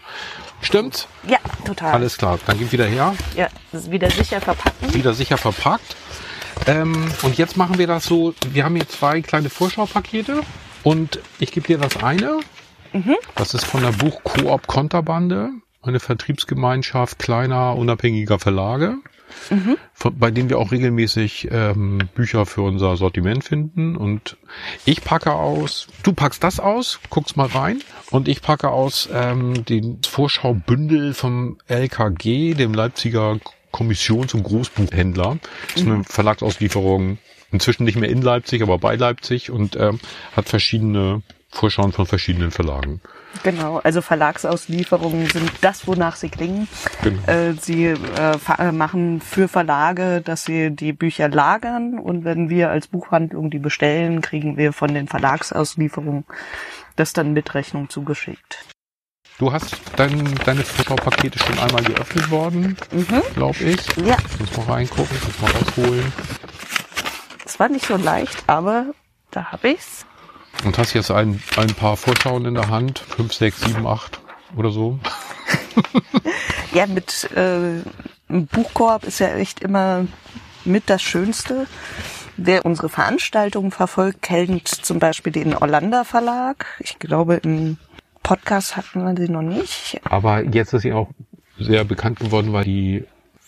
Stimmt? 0.60 1.08
Ja, 1.26 1.38
total. 1.64 1.94
Alles 1.94 2.18
klar. 2.18 2.38
Dann 2.44 2.58
geht 2.58 2.72
wieder 2.72 2.86
her. 2.86 3.14
Ja, 3.36 3.48
das 3.72 3.84
ist 3.84 3.90
wieder 3.90 4.10
sicher 4.10 4.40
verpackt. 4.40 4.94
Wieder 4.94 5.14
sicher 5.14 5.38
verpackt. 5.38 5.96
Ähm, 6.66 7.10
und 7.22 7.38
jetzt 7.38 7.56
machen 7.56 7.78
wir 7.78 7.86
das 7.86 8.04
so. 8.04 8.34
Wir 8.52 8.64
haben 8.64 8.76
hier 8.76 8.88
zwei 8.88 9.22
kleine 9.22 9.48
Vorschaupakete. 9.48 10.42
Und 10.82 11.20
ich 11.38 11.52
gebe 11.52 11.66
dir 11.66 11.78
das 11.78 12.02
eine. 12.02 12.40
Mhm. 12.92 13.16
Das 13.36 13.54
ist 13.54 13.64
von 13.64 13.82
der 13.82 13.92
Buch 13.92 14.22
Coop 14.24 14.66
Konterbande, 14.66 15.50
eine 15.82 16.00
Vertriebsgemeinschaft 16.00 17.18
kleiner, 17.18 17.76
unabhängiger 17.76 18.38
Verlage, 18.38 18.96
mhm. 19.48 19.76
von, 19.92 20.18
bei 20.18 20.30
denen 20.30 20.50
wir 20.50 20.58
auch 20.58 20.72
regelmäßig 20.72 21.48
ähm, 21.50 22.08
Bücher 22.14 22.46
für 22.46 22.62
unser 22.62 22.96
Sortiment 22.96 23.44
finden. 23.44 23.96
Und 23.96 24.36
ich 24.84 25.02
packe 25.02 25.32
aus, 25.32 25.88
du 26.02 26.12
packst 26.12 26.44
das 26.44 26.60
aus, 26.60 27.00
guckst 27.08 27.36
mal 27.36 27.48
rein. 27.48 27.80
Und 28.10 28.28
ich 28.28 28.42
packe 28.42 28.68
aus 28.68 29.08
ähm, 29.12 29.64
den 29.64 30.00
Vorschaubündel 30.02 31.14
vom 31.14 31.58
LKG, 31.68 32.54
dem 32.54 32.74
Leipziger 32.74 33.38
Kommission 33.70 34.28
zum 34.28 34.42
Großbuchhändler. 34.42 35.38
Das 35.68 35.76
ist 35.76 35.86
eine 35.86 35.98
mhm. 35.98 36.04
Verlagsauslieferung 36.04 37.18
inzwischen 37.52 37.84
nicht 37.84 37.96
mehr 37.96 38.10
in 38.10 38.22
Leipzig, 38.22 38.62
aber 38.62 38.78
bei 38.78 38.96
Leipzig 38.96 39.50
und 39.50 39.76
ähm, 39.76 40.00
hat 40.36 40.48
verschiedene 40.48 41.22
Vorschauen 41.50 41.92
von 41.92 42.06
verschiedenen 42.06 42.50
Verlagen. 42.50 43.00
Genau, 43.42 43.78
also 43.78 44.02
Verlagsauslieferungen 44.02 45.26
sind 45.26 45.50
das, 45.60 45.86
wonach 45.86 46.16
sie 46.16 46.28
klingen. 46.28 46.68
Genau. 47.02 47.22
Äh, 47.26 47.54
sie 47.54 47.86
äh, 47.86 48.38
äh, 48.58 48.72
machen 48.72 49.20
für 49.20 49.48
Verlage, 49.48 50.20
dass 50.20 50.44
sie 50.44 50.70
die 50.70 50.92
Bücher 50.92 51.28
lagern 51.28 51.98
und 51.98 52.24
wenn 52.24 52.50
wir 52.50 52.70
als 52.70 52.86
Buchhandlung 52.86 53.50
die 53.50 53.58
bestellen, 53.58 54.20
kriegen 54.20 54.56
wir 54.56 54.72
von 54.72 54.94
den 54.94 55.08
Verlagsauslieferungen 55.08 56.24
das 56.96 57.12
dann 57.12 57.32
mit 57.32 57.54
Rechnung 57.54 57.88
zugeschickt. 57.88 58.64
Du 59.38 59.52
hast 59.52 59.80
dein, 59.96 60.34
deine 60.44 60.62
Vorschaupakete 60.62 61.38
schon 61.38 61.58
einmal 61.58 61.82
geöffnet 61.82 62.30
worden, 62.30 62.76
mhm. 62.92 63.22
glaube 63.34 63.58
ich. 63.64 63.96
Ja. 63.96 64.18
Muss 64.38 64.56
mal 64.56 64.74
reingucken, 64.74 65.16
muss 65.24 65.40
mal 65.40 65.50
rausholen. 65.50 66.12
Es 67.46 67.58
war 67.58 67.70
nicht 67.70 67.86
so 67.86 67.96
leicht, 67.96 68.44
aber 68.46 68.92
da 69.30 69.50
habe 69.50 69.70
ich's. 69.70 70.04
Und 70.64 70.76
hast 70.78 70.92
jetzt 70.92 71.10
ein, 71.10 71.42
ein 71.56 71.74
paar 71.74 71.96
Vorschauen 71.96 72.44
in 72.44 72.54
der 72.54 72.68
Hand? 72.68 72.98
Fünf, 72.98 73.32
sechs, 73.32 73.60
sieben, 73.60 73.86
acht 73.86 74.20
oder 74.56 74.70
so? 74.70 74.98
ja, 76.72 76.86
mit 76.86 77.30
äh, 77.32 77.82
Buchkorb 78.28 79.04
ist 79.04 79.20
ja 79.20 79.28
echt 79.34 79.60
immer 79.60 80.06
mit 80.64 80.90
das 80.90 81.02
Schönste. 81.02 81.66
Wer 82.36 82.64
unsere 82.64 82.88
Veranstaltungen 82.88 83.70
verfolgt, 83.70 84.22
kennt 84.22 84.68
zum 84.68 84.98
Beispiel 84.98 85.32
den 85.32 85.54
Orlando 85.54 86.04
Verlag. 86.04 86.66
Ich 86.78 86.98
glaube, 86.98 87.36
im 87.36 87.76
Podcast 88.22 88.76
hatten 88.76 89.04
wir 89.04 89.14
sie 89.16 89.30
noch 89.30 89.42
nicht. 89.42 90.00
Aber 90.04 90.44
jetzt 90.44 90.72
ist 90.72 90.82
sie 90.82 90.92
auch 90.92 91.08
sehr 91.58 91.84
bekannt 91.84 92.20
geworden, 92.20 92.52
weil 92.52 92.64
die 92.64 93.04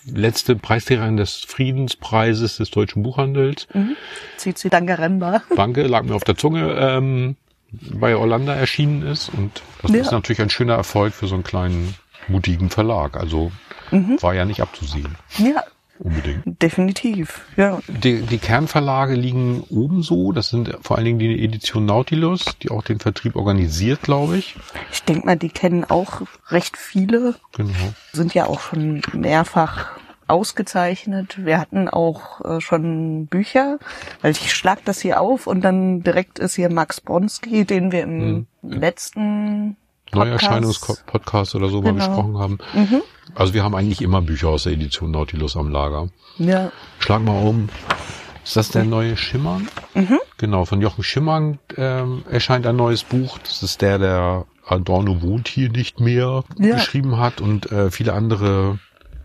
letzte 0.06 0.56
Preisträgerin 0.56 1.16
des 1.16 1.36
Friedenspreises 1.46 2.56
des 2.56 2.70
deutschen 2.70 3.02
Buchhandels. 3.02 3.66
Mhm. 3.74 3.96
Zizi 4.36 4.68
Dangaremba. 4.70 5.42
Danke, 5.56 5.82
lag 5.86 6.02
mir 6.04 6.14
auf 6.14 6.24
der 6.24 6.36
Zunge, 6.36 6.72
ähm, 6.78 7.36
bei 7.70 8.16
Orlando 8.16 8.52
erschienen 8.52 9.02
ist. 9.02 9.30
Und 9.30 9.62
das 9.82 9.90
Ja. 9.92 10.00
ist 10.00 10.10
natürlich 10.12 10.40
ein 10.42 10.50
schöner 10.50 10.74
Erfolg 10.74 11.14
für 11.14 11.26
so 11.26 11.34
einen 11.34 11.44
kleinen, 11.44 11.94
mutigen 12.28 12.70
Verlag. 12.70 13.16
Also 13.16 13.50
war 14.20 14.34
ja 14.34 14.44
nicht 14.44 14.60
abzusehen, 14.60 15.16
Ja, 15.38 15.62
unbedingt. 16.02 16.60
definitiv. 16.62 17.42
Ja. 17.56 17.78
Die, 17.88 18.22
die 18.22 18.38
Kernverlage 18.38 19.14
liegen 19.14 19.62
oben 19.70 20.02
so. 20.02 20.32
Das 20.32 20.48
sind 20.50 20.76
vor 20.82 20.96
allen 20.96 21.04
Dingen 21.06 21.18
die 21.18 21.44
Edition 21.44 21.86
Nautilus, 21.86 22.44
die 22.62 22.70
auch 22.70 22.82
den 22.82 22.98
Vertrieb 23.00 23.36
organisiert, 23.36 24.02
glaube 24.02 24.36
ich. 24.38 24.56
Ich 24.92 25.02
denke 25.04 25.26
mal, 25.26 25.36
die 25.36 25.48
kennen 25.50 25.84
auch 25.84 26.22
recht 26.48 26.76
viele, 26.76 27.34
Genau. 27.56 27.70
sind 28.12 28.34
ja 28.34 28.46
auch 28.46 28.60
schon 28.60 29.02
mehrfach 29.12 29.90
ausgezeichnet. 30.28 31.44
Wir 31.44 31.58
hatten 31.60 31.88
auch 31.88 32.40
äh, 32.44 32.60
schon 32.60 33.26
Bücher, 33.26 33.78
weil 34.22 34.32
ich 34.32 34.52
schlag 34.54 34.84
das 34.84 35.00
hier 35.00 35.20
auf 35.20 35.46
und 35.46 35.60
dann 35.62 36.02
direkt 36.02 36.38
ist 36.38 36.54
hier 36.54 36.70
Max 36.70 37.00
Bronski, 37.00 37.64
den 37.64 37.92
wir 37.92 38.02
im 38.02 38.46
letzten 38.62 39.70
Podcast- 39.70 39.81
Neuerscheinungspodcast 40.14 41.54
oder 41.54 41.68
so 41.68 41.82
mal 41.82 41.92
Genau. 41.92 42.06
besprochen 42.06 42.38
haben. 42.38 42.58
Also 43.34 43.54
wir 43.54 43.62
haben 43.64 43.74
eigentlich 43.74 44.02
immer 44.02 44.20
Bücher 44.22 44.48
aus 44.48 44.64
der 44.64 44.72
Edition 44.72 45.10
Nautilus 45.10 45.56
am 45.56 45.68
Lager. 45.70 46.08
Ja, 46.38 46.70
Schlag 46.98 47.22
mal 47.22 47.42
um. 47.46 47.68
Ist 48.44 48.56
das 48.56 48.70
der 48.70 48.84
neue 48.84 49.16
Schimmern? 49.16 49.68
Genau, 50.36 50.64
von 50.64 50.80
Jochen 50.80 51.04
Schimmern 51.04 51.58
ähm, 51.76 52.24
erscheint 52.28 52.66
ein 52.66 52.76
neues 52.76 53.04
Buch. 53.04 53.38
Das 53.38 53.62
ist 53.62 53.80
der, 53.82 53.98
der 53.98 54.46
Adorno 54.66 55.22
wohnt 55.22 55.46
hier 55.48 55.70
nicht 55.70 56.00
mehr 56.00 56.42
Ja. 56.58 56.74
geschrieben 56.74 57.18
hat 57.18 57.40
und 57.40 57.70
äh, 57.70 57.90
viele 57.90 58.12
andere 58.14 58.78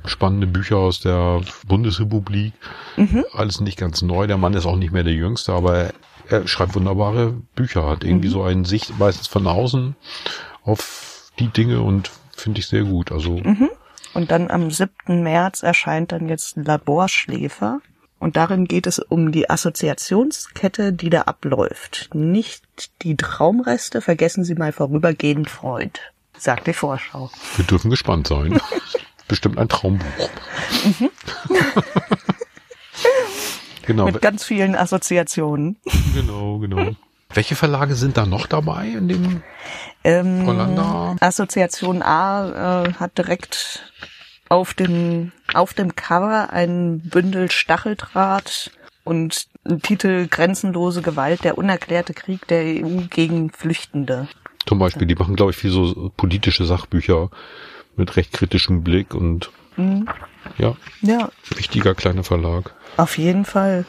spannende 0.06 0.48
Bücher 0.48 0.78
aus 0.78 1.00
der 1.00 1.42
Bundesrepublik. 1.68 2.54
Alles 3.34 3.60
nicht 3.60 3.78
ganz 3.78 4.02
neu. 4.04 4.26
Der 4.28 4.38
Mann 4.38 4.54
ist 4.54 4.66
auch 4.66 4.76
nicht 4.78 4.94
mehr 4.94 5.04
der 5.04 5.14
Jüngste, 5.14 5.52
aber 5.54 5.90
er, 6.30 6.48
schreibt 6.48 6.76
wunderbare 6.76 7.34
Bücher, 7.56 7.90
hat 7.90 8.04
irgendwie 8.04 8.28
so 8.30 8.44
eine 8.44 8.66
Sicht 8.66 8.98
meistens 9.00 9.28
von 9.28 9.48
außen 9.48 9.96
auf 10.68 11.32
die 11.40 11.48
Dinge 11.48 11.82
und 11.82 12.12
finde 12.36 12.60
ich 12.60 12.68
sehr 12.68 12.84
gut. 12.84 13.12
Also 13.12 13.42
und 14.14 14.32
dann 14.32 14.50
am 14.50 14.72
7. 14.72 15.22
März 15.22 15.64
erscheint 15.64 16.12
dann 16.12 16.28
jetzt 16.28 16.58
Laborschläfer. 16.58 17.82
Und 18.20 18.36
darin 18.36 18.66
geht 18.66 18.88
es 18.88 18.98
um 18.98 19.32
die 19.32 19.48
Assoziationskette, 19.48 20.92
die 20.92 21.12
da 21.12 21.24
abläuft. 21.24 22.10
Nicht 22.14 22.64
die 23.04 23.16
Traumreste, 23.16 24.02
vergessen 24.02 24.44
Sie 24.44 24.56
mal 24.56 24.72
vorübergehend 24.72 25.52
Freud, 25.52 26.00
sagt 26.36 26.66
die 26.66 26.74
Vorschau. 26.74 27.30
Wir 27.58 27.66
dürfen 27.66 27.92
gespannt 27.92 28.26
sein. 28.28 28.60
Bestimmt 29.28 29.60
ein 29.60 29.70
Traumbuch. 29.70 30.30
genau, 33.86 34.06
Mit 34.06 34.22
ganz 34.22 34.46
vielen 34.46 34.74
Assoziationen. 34.74 35.78
genau, 36.16 36.58
genau. 36.58 36.96
Welche 37.34 37.56
Verlage 37.56 37.96
sind 37.96 38.18
da 38.18 38.26
noch 38.26 38.48
dabei 38.48 38.88
in 38.88 39.08
dem 39.08 39.44
Ähm, 40.04 40.46
Hollander? 40.48 41.16
Assoziation 41.20 42.02
A 42.02 42.86
äh, 42.86 42.94
hat 42.94 43.18
direkt 43.18 43.92
auf 44.50 44.74
dem, 44.74 45.32
auf 45.54 45.74
dem 45.74 45.96
Cover 45.96 46.50
ein 46.52 47.00
Bündel 47.02 47.52
Stacheldraht 47.52 48.72
und 49.04 49.48
Titel 49.84 50.28
Grenzenlose 50.28 51.02
Gewalt, 51.02 51.44
der 51.44 51.58
unerklärte 51.58 52.14
Krieg 52.14 52.48
der 52.48 52.64
EU 52.64 53.02
gegen 53.10 53.52
Flüchtende. 53.52 54.28
zum 54.66 54.80
Beispiel? 54.80 55.06
Die 55.08 55.16
machen, 55.16 55.36
glaube 55.36 55.52
ich, 55.52 55.58
viel 55.58 55.72
so 55.72 56.12
politische 56.16 56.66
Sachbücher 56.66 57.30
mit 57.98 58.16
recht 58.16 58.32
kritischem 58.32 58.84
Blick 58.84 59.14
und 59.14 59.50
ja, 60.58 60.76
Ja, 61.02 61.30
wichtiger 61.56 61.94
kleiner 61.94 62.24
Verlag. 62.24 62.74
auf 62.96 63.18
jeden 63.18 63.46
Fall. 63.46 63.86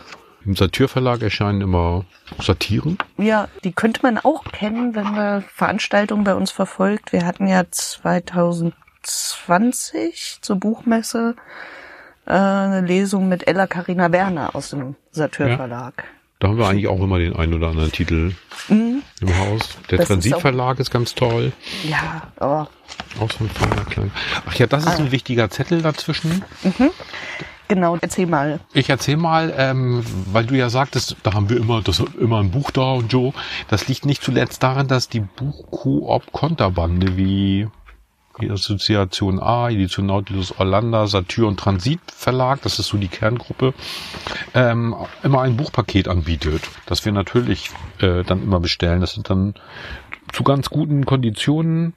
Im 0.49 0.57
Satyrverlag 0.57 1.21
erscheinen 1.21 1.61
immer 1.61 2.07
Satiren. 2.41 2.97
Ja, 3.19 3.49
die 3.65 3.73
könnte 3.73 4.01
man 4.03 4.17
auch 4.17 4.45
kennen, 4.45 4.95
wenn 4.95 5.13
man 5.13 5.43
Veranstaltungen 5.43 6.25
bei 6.25 6.35
uns 6.35 6.51
verfolgt. 6.51 7.13
Wir 7.13 7.27
hatten 7.27 7.47
ja 7.47 7.71
2020 7.71 10.39
zur 10.41 10.57
Buchmesse 10.57 11.37
äh, 12.25 12.33
eine 12.33 12.81
Lesung 12.81 13.29
mit 13.29 13.47
Ella 13.47 13.67
Karina 13.67 14.11
Werner 14.11 14.57
aus 14.57 14.71
dem 14.71 14.97
Satyrverlag. 15.11 16.05
Da 16.39 16.49
haben 16.49 16.57
wir 16.57 16.67
eigentlich 16.67 16.89
auch 16.89 17.03
immer 17.03 17.19
den 17.19 17.37
einen 17.37 17.53
oder 17.53 17.69
anderen 17.69 17.93
Titel 17.93 18.33
im 18.71 19.03
Haus. 19.23 19.77
Der 19.91 19.99
Das 19.99 20.05
ist 20.05 20.09
Transitverlag 20.09 20.81
ist 20.81 20.91
ganz 20.91 21.15
toll. 21.15 21.53
Ja, 21.87 22.23
aber 22.37 22.71
Auch 23.21 23.31
so 23.31 23.45
ein 23.45 23.51
feiner 23.51 23.85
kleiner. 23.85 24.13
Ach 24.47 24.55
ja, 24.55 24.67
das 24.67 24.87
ist 24.87 24.99
ein 24.99 25.13
wichtiger 25.13 25.51
Zettel 25.51 25.83
dazwischen. 25.83 26.43
Genau, 27.69 27.97
erzähl 28.01 28.27
mal. 28.27 28.61
Ich 28.73 28.91
erzähl 28.91 29.17
mal, 29.17 29.53
ähm, 29.57 30.05
weil 30.33 30.47
du 30.47 30.57
ja 30.57 30.71
sagtest, 30.71 31.17
da 31.23 31.35
haben 31.35 31.49
wir 31.49 31.57
immer, 31.57 31.83
das 31.83 32.01
immer 32.19 32.41
ein 32.41 32.51
Buch 32.51 32.71
da 32.71 32.93
und 32.93 33.13
so. 33.13 33.35
Das 33.69 33.89
liegt 33.89 34.07
nicht 34.07 34.23
zuletzt 34.23 34.63
daran, 34.63 34.89
dass 34.89 35.09
die 35.09 35.21
Buchkoop-Konterbande 35.21 37.17
wie 37.17 37.69
die 38.41 38.51
Assoziation 38.51 39.41
A, 39.41 39.69
Edition 39.69 40.07
Nautilus 40.07 40.59
Orlando, 40.59 41.07
Satyr 41.07 41.47
und 41.47 41.59
Transit 41.59 42.01
Verlag, 42.07 42.63
das 42.63 42.79
ist 42.79 42.87
so 42.87 42.97
die 42.97 43.09
Kerngruppe, 43.09 43.75
ähm, 44.55 44.95
immer 45.23 45.43
ein 45.43 45.57
Buchpaket 45.57 46.09
anbietet, 46.09 46.63
das 46.87 47.05
wir 47.05 47.13
natürlich 47.13 47.71
äh, 48.01 48.23
dann 48.23 48.43
immer 48.43 48.61
bestellen. 48.61 49.01
Das 49.01 49.15
sind 49.15 49.29
dann 49.31 49.55
zu 50.33 50.45
ganz 50.45 50.71
guten 50.71 51.05
Konditionen. 51.05 51.95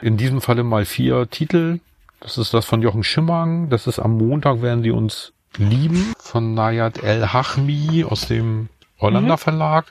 In 0.00 0.16
diesem 0.16 0.40
Falle 0.40 0.64
mal 0.64 0.84
vier 0.84 1.28
Titel. 1.30 1.80
Das 2.22 2.38
ist 2.38 2.54
das 2.54 2.64
von 2.64 2.82
Jochen 2.82 3.02
Schimmang. 3.02 3.68
Das 3.68 3.88
ist 3.88 3.98
am 3.98 4.16
Montag 4.16 4.62
werden 4.62 4.84
sie 4.84 4.92
uns 4.92 5.32
lieben. 5.56 6.12
Von 6.18 6.54
Nayat 6.54 7.02
El 7.02 7.32
Hachmi 7.32 8.04
aus 8.08 8.28
dem 8.28 8.68
Orlando 8.98 9.36
Verlag. 9.36 9.86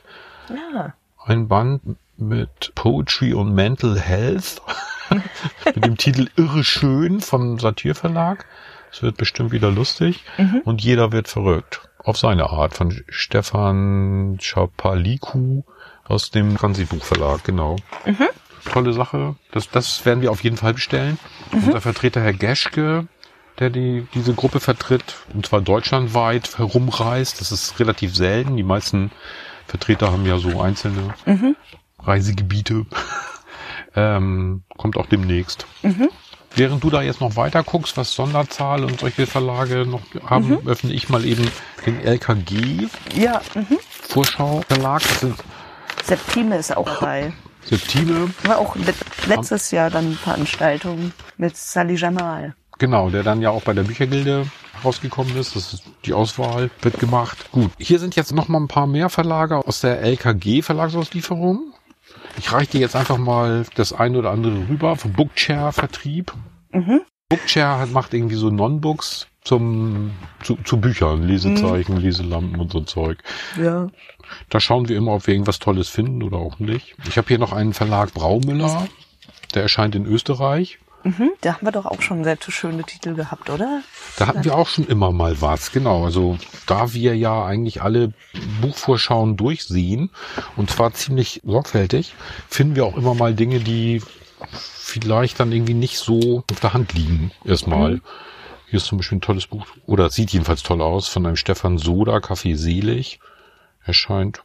Ja. 0.50 0.94
Ein 1.26 1.50
Band 1.50 1.82
mit 2.18 2.72
Poetry 2.76 3.34
und 3.34 3.54
Mental 3.54 4.00
Health. 4.00 4.62
mit 5.66 5.86
dem 5.86 5.98
Titel 5.98 6.30
Irre 6.38 6.64
Schön 6.64 7.20
vom 7.20 7.60
Satyr 7.60 7.96
Verlag. 7.96 8.46
Es 8.92 9.04
wird 9.04 9.18
bestimmt 9.18 9.52
wieder 9.52 9.70
lustig. 9.70 10.24
Und 10.64 10.82
jeder 10.82 11.12
wird 11.12 11.28
verrückt. 11.28 11.82
Auf 12.00 12.18
seine 12.18 12.50
Art. 12.50 12.76
Von 12.76 13.04
Stefan 13.10 14.38
Schapaliku 14.40 15.64
aus 16.06 16.32
dem 16.32 16.58
Transitbuchverlag, 16.58 17.44
genau. 17.44 17.76
Tolle 18.72 18.94
Sache. 18.94 19.36
Das, 19.52 19.70
das 19.70 20.06
werden 20.06 20.22
wir 20.22 20.32
auf 20.32 20.44
jeden 20.44 20.58
Fall 20.58 20.74
bestellen. 20.74 21.20
Unser 21.52 21.82
Vertreter 21.82 22.22
Herr 22.22 22.34
Geschke, 22.34 23.08
der 23.60 23.70
die, 23.70 24.08
diese 24.14 24.34
Gruppe 24.34 24.60
vertritt, 24.60 25.16
und 25.34 25.46
zwar 25.46 25.62
deutschlandweit 25.62 26.58
herumreist. 26.58 27.42
Das 27.42 27.52
ist 27.52 27.80
relativ 27.80 28.16
selten. 28.16 28.58
Die 28.58 28.64
meisten 28.64 29.12
Vertreter 29.68 30.12
haben 30.12 30.26
ja 30.26 30.38
so 30.38 30.62
einzelne 30.62 31.14
Reisegebiete. 32.00 32.86
ähm, 33.96 34.64
kommt 34.78 34.98
auch 34.98 35.06
demnächst. 35.06 35.66
Während 36.56 36.84
du 36.84 36.90
da 36.90 37.02
jetzt 37.02 37.22
noch 37.22 37.38
weiter 37.38 37.64
guckst, 37.64 37.96
was 37.96 38.14
Sonderzahl 38.14 38.84
und 38.84 39.00
solche 39.00 39.26
Verlage 39.26 39.86
noch 39.86 40.02
haben, 40.26 40.68
öffne 40.68 40.92
ich 40.92 41.08
mal 41.08 41.24
eben 41.26 41.50
den 41.86 42.02
LKG 42.02 42.88
Ja, 43.16 43.42
mhm. 43.56 43.78
Vorschau 43.90 44.62
Verlag. 44.68 45.02
Septime 46.04 46.58
ist 46.58 46.76
auch 46.76 46.86
dabei. 47.00 47.32
Septime. 47.64 48.30
War 48.44 48.58
auch 48.58 48.76
le 48.76 48.94
letztes 49.28 49.72
Jahr 49.72 49.90
dann 49.90 50.14
Veranstaltung 50.14 51.12
mit 51.38 51.56
Sally 51.56 51.96
Jamal. 51.96 52.56
Genau, 52.80 53.10
der 53.10 53.24
dann 53.24 53.42
ja 53.42 53.52
auch 53.52 53.62
bei 53.62 53.74
der 53.74 53.84
Büchergilde 53.84 54.48
rausgekommen 54.84 55.38
ist. 55.38 55.56
Das 55.56 55.74
ist 55.74 55.84
die 56.06 56.14
Auswahl 56.14 56.72
wird 56.82 57.00
gemacht. 57.00 57.52
Gut, 57.52 57.72
hier 57.78 58.00
sind 58.00 58.16
jetzt 58.16 58.34
noch 58.34 58.48
mal 58.48 58.60
ein 58.60 58.68
paar 58.68 58.88
mehr 58.88 59.10
Verlage 59.10 59.58
aus 59.58 59.82
der 59.82 60.02
LKG 60.02 60.62
Verlagsauslieferung. 60.64 61.74
Ich 62.38 62.52
reiche 62.52 62.72
dir 62.72 62.82
jetzt 62.82 62.96
einfach 62.96 63.18
mal 63.18 63.66
das 63.76 63.94
eine 63.94 64.18
oder 64.18 64.32
andere 64.32 64.68
rüber 64.68 64.96
vom 64.96 65.14
Bookchair 65.14 65.72
Vertrieb. 65.72 66.34
Bookchair 67.32 67.80
hat, 67.80 67.92
macht 67.92 68.14
irgendwie 68.14 68.36
so 68.36 68.50
Non-Books 68.50 69.28
zum 69.42 70.12
zu, 70.44 70.58
zu 70.64 70.80
Büchern, 70.80 71.24
Lesezeichen, 71.24 71.98
Leselampen 71.98 72.60
und 72.60 72.72
so 72.72 72.82
Zeug. 72.82 73.24
Ja. 73.60 73.90
Da 74.50 74.60
schauen 74.60 74.90
wir 74.90 74.98
immer, 74.98 75.14
ob 75.14 75.28
wir 75.28 75.34
irgendwas 75.34 75.60
Tolles 75.60 75.88
finden 75.88 76.24
oder 76.24 76.38
auch 76.38 76.60
nicht. 76.60 76.96
Ich 77.08 77.18
habe 77.18 77.28
hier 77.30 77.40
noch 77.40 77.54
einen 77.54 77.74
Verlag 77.74 78.14
Braumüller, 78.14 78.88
der 79.56 79.64
erscheint 79.64 79.96
in 79.96 80.06
Österreich. 80.06 80.80
Mhm. 81.04 81.32
Da 81.42 81.56
haben 81.56 81.66
wir 81.66 81.72
doch 81.72 81.86
auch 81.86 82.02
schon 82.02 82.24
sehr 82.24 82.38
schöne 82.48 82.84
Titel 82.84 83.16
gehabt, 83.16 83.50
oder? 83.50 83.82
Da 84.18 84.28
hatten 84.28 84.44
wir 84.44 84.56
auch 84.56 84.68
schon 84.68 84.86
immer 84.86 85.12
mal 85.12 85.42
was, 85.42 85.72
genau. 85.72 86.06
Also 86.06 86.38
da 86.68 86.94
wir 86.94 87.16
ja 87.16 87.44
eigentlich 87.46 87.82
alle 87.82 88.14
Buchvorschauen 88.62 89.38
durchsehen 89.38 90.12
und 90.58 90.70
zwar 90.70 90.94
ziemlich 90.94 91.42
sorgfältig, 91.44 92.14
finden 92.50 92.76
wir 92.76 92.86
auch 92.86 92.98
immer 92.98 93.16
mal 93.16 93.34
Dinge, 93.34 93.60
die 93.60 94.04
vielleicht 94.92 95.40
dann 95.40 95.52
irgendwie 95.52 95.74
nicht 95.74 95.98
so 95.98 96.44
auf 96.52 96.60
der 96.60 96.74
Hand 96.74 96.94
liegen. 96.94 97.32
Erstmal. 97.46 98.02
Hier 98.68 98.78
ist 98.78 98.86
zum 98.86 98.98
Beispiel 98.98 99.18
ein 99.18 99.22
tolles 99.22 99.48
Buch, 99.48 99.66
oder 99.86 100.10
sieht 100.10 100.32
jedenfalls 100.32 100.64
toll 100.64 100.82
aus, 100.82 101.10
von 101.10 101.26
einem 101.26 101.36
Stefan 101.36 101.78
Soda, 101.78 102.22
Kaffee 102.22 102.56
Selig. 102.56 103.20
Erscheint 103.84 104.44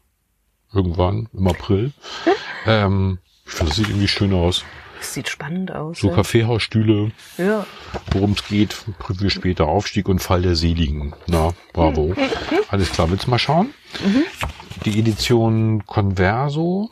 irgendwann 0.72 1.28
im 1.32 1.46
April. 1.46 1.92
ähm, 2.66 3.18
ich 3.44 3.52
finde, 3.52 3.70
das 3.70 3.76
sieht 3.76 3.88
irgendwie 3.88 4.08
schön 4.08 4.32
aus. 4.32 4.64
Das 4.98 5.14
sieht 5.14 5.28
spannend 5.28 5.70
aus. 5.70 6.00
So 6.00 6.08
ja. 6.08 6.14
Kaffeehausstühle, 6.14 7.12
ja. 7.38 7.66
worum 8.10 8.32
es 8.32 8.46
geht, 8.48 8.84
prüfen 8.98 9.20
wir 9.20 9.30
später. 9.30 9.66
Aufstieg 9.66 10.08
und 10.08 10.20
Fall 10.20 10.42
der 10.42 10.56
Seligen. 10.56 11.14
Na, 11.26 11.52
bravo. 11.72 12.14
Alles 12.68 12.90
klar, 12.90 13.10
willst 13.10 13.26
du 13.26 13.30
mal 13.30 13.38
schauen? 13.38 13.74
Die 14.84 14.98
Edition 14.98 15.84
Converso, 15.86 16.90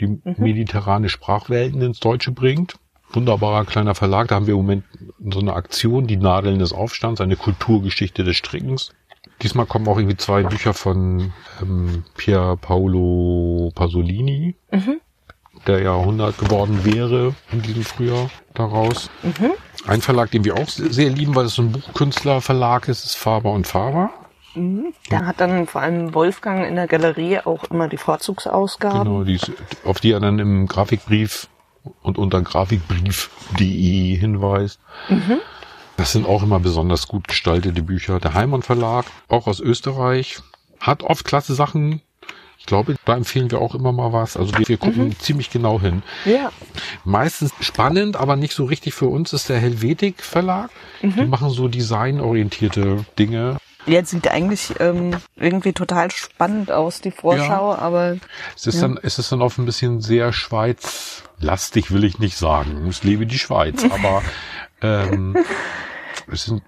die 0.00 0.18
mediterrane 0.38 1.08
Sprachwelten 1.08 1.80
ins 1.82 2.00
Deutsche 2.00 2.32
bringt. 2.32 2.76
Wunderbarer 3.14 3.64
kleiner 3.64 3.94
Verlag. 3.94 4.28
Da 4.28 4.34
haben 4.36 4.46
wir 4.46 4.54
im 4.54 4.60
Moment 4.60 4.84
so 5.30 5.40
eine 5.40 5.52
Aktion, 5.54 6.06
die 6.06 6.16
Nadeln 6.16 6.58
des 6.58 6.72
Aufstands, 6.72 7.20
eine 7.20 7.36
Kulturgeschichte 7.36 8.24
des 8.24 8.36
Strickens. 8.36 8.92
Diesmal 9.42 9.66
kommen 9.66 9.88
auch 9.88 9.98
irgendwie 9.98 10.16
zwei 10.16 10.42
Bücher 10.42 10.74
von 10.74 11.32
ähm, 11.60 12.04
Pier 12.16 12.56
Paolo 12.60 13.72
Pasolini, 13.74 14.54
der 15.66 15.82
ja 15.82 15.96
100 15.98 16.38
geworden 16.38 16.84
wäre 16.84 17.34
in 17.52 17.62
diesem 17.62 17.82
Frühjahr 17.84 18.30
daraus. 18.54 19.10
Ein 19.86 20.00
Verlag, 20.02 20.30
den 20.30 20.44
wir 20.44 20.54
auch 20.56 20.68
sehr 20.68 21.10
lieben, 21.10 21.34
weil 21.34 21.46
es 21.46 21.54
so 21.54 21.62
ein 21.62 21.72
Buchkünstlerverlag 21.72 22.88
ist, 22.88 23.04
ist 23.04 23.16
Faber 23.16 23.52
und 23.52 23.66
Faber. 23.66 24.10
Da 25.10 25.26
hat 25.26 25.40
dann 25.40 25.66
vor 25.66 25.80
allem 25.80 26.14
Wolfgang 26.14 26.64
in 26.66 26.76
der 26.76 26.86
Galerie 26.86 27.40
auch 27.44 27.64
immer 27.64 27.88
die 27.88 27.96
Vorzugsausgaben. 27.96 29.02
Genau, 29.02 29.24
die, 29.24 29.34
ist- 29.34 29.50
auf 29.84 29.98
die 30.00 30.12
er 30.12 30.20
dann 30.20 30.38
im 30.38 30.66
Grafikbrief 30.68 31.48
und 32.02 32.18
unter 32.18 32.42
grafikbrief.de 32.42 34.16
hinweist. 34.16 34.80
Das 35.96 36.12
sind 36.12 36.26
auch 36.26 36.42
immer 36.42 36.58
besonders 36.60 37.06
gut 37.06 37.28
gestaltete 37.28 37.82
Bücher. 37.82 38.18
Der 38.18 38.34
Heimann 38.34 38.62
Verlag, 38.62 39.06
auch 39.28 39.46
aus 39.46 39.60
Österreich, 39.60 40.38
hat 40.80 41.02
oft 41.02 41.24
klasse 41.24 41.54
Sachen. 41.54 42.00
Ich 42.58 42.66
glaube, 42.66 42.96
da 43.04 43.16
empfehlen 43.16 43.50
wir 43.50 43.60
auch 43.60 43.74
immer 43.74 43.92
mal 43.92 44.12
was. 44.12 44.36
Also 44.36 44.56
wir, 44.56 44.66
wir 44.66 44.78
gucken 44.78 45.14
ziemlich 45.18 45.50
genau 45.50 45.80
hin. 45.80 46.02
Ja. 46.24 46.50
Meistens 47.04 47.52
spannend, 47.60 48.16
aber 48.16 48.36
nicht 48.36 48.54
so 48.54 48.64
richtig 48.64 48.94
für 48.94 49.06
uns 49.06 49.32
ist 49.32 49.50
der 49.50 49.58
Helvetik 49.58 50.22
Verlag. 50.22 50.70
Die 51.02 51.26
machen 51.26 51.50
so 51.50 51.68
designorientierte 51.68 53.04
Dinge. 53.18 53.58
Jetzt 53.86 54.10
sieht 54.10 54.28
eigentlich 54.28 54.74
ähm, 54.80 55.16
irgendwie 55.36 55.72
total 55.72 56.10
spannend 56.10 56.70
aus, 56.72 57.00
die 57.00 57.10
Vorschau, 57.10 57.74
aber 57.74 58.16
Es 58.56 58.66
ist, 58.66 58.76
Ja. 58.76 58.82
dann, 58.82 58.98
es 59.02 59.18
ist 59.18 59.30
dann 59.30 59.42
oft 59.42 59.58
ein 59.58 59.66
bisschen 59.66 60.00
sehr 60.00 60.32
Schweiz-lastig, 60.32 61.90
will 61.90 62.04
ich 62.04 62.18
nicht 62.18 62.36
sagen. 62.36 62.86
Es 62.88 63.04
lebe 63.04 63.26
die 63.26 63.38
Schweiz, 63.38 63.84
aber 63.90 64.22
ähm, 64.80 65.36
es 66.32 66.44
sind 66.44 66.62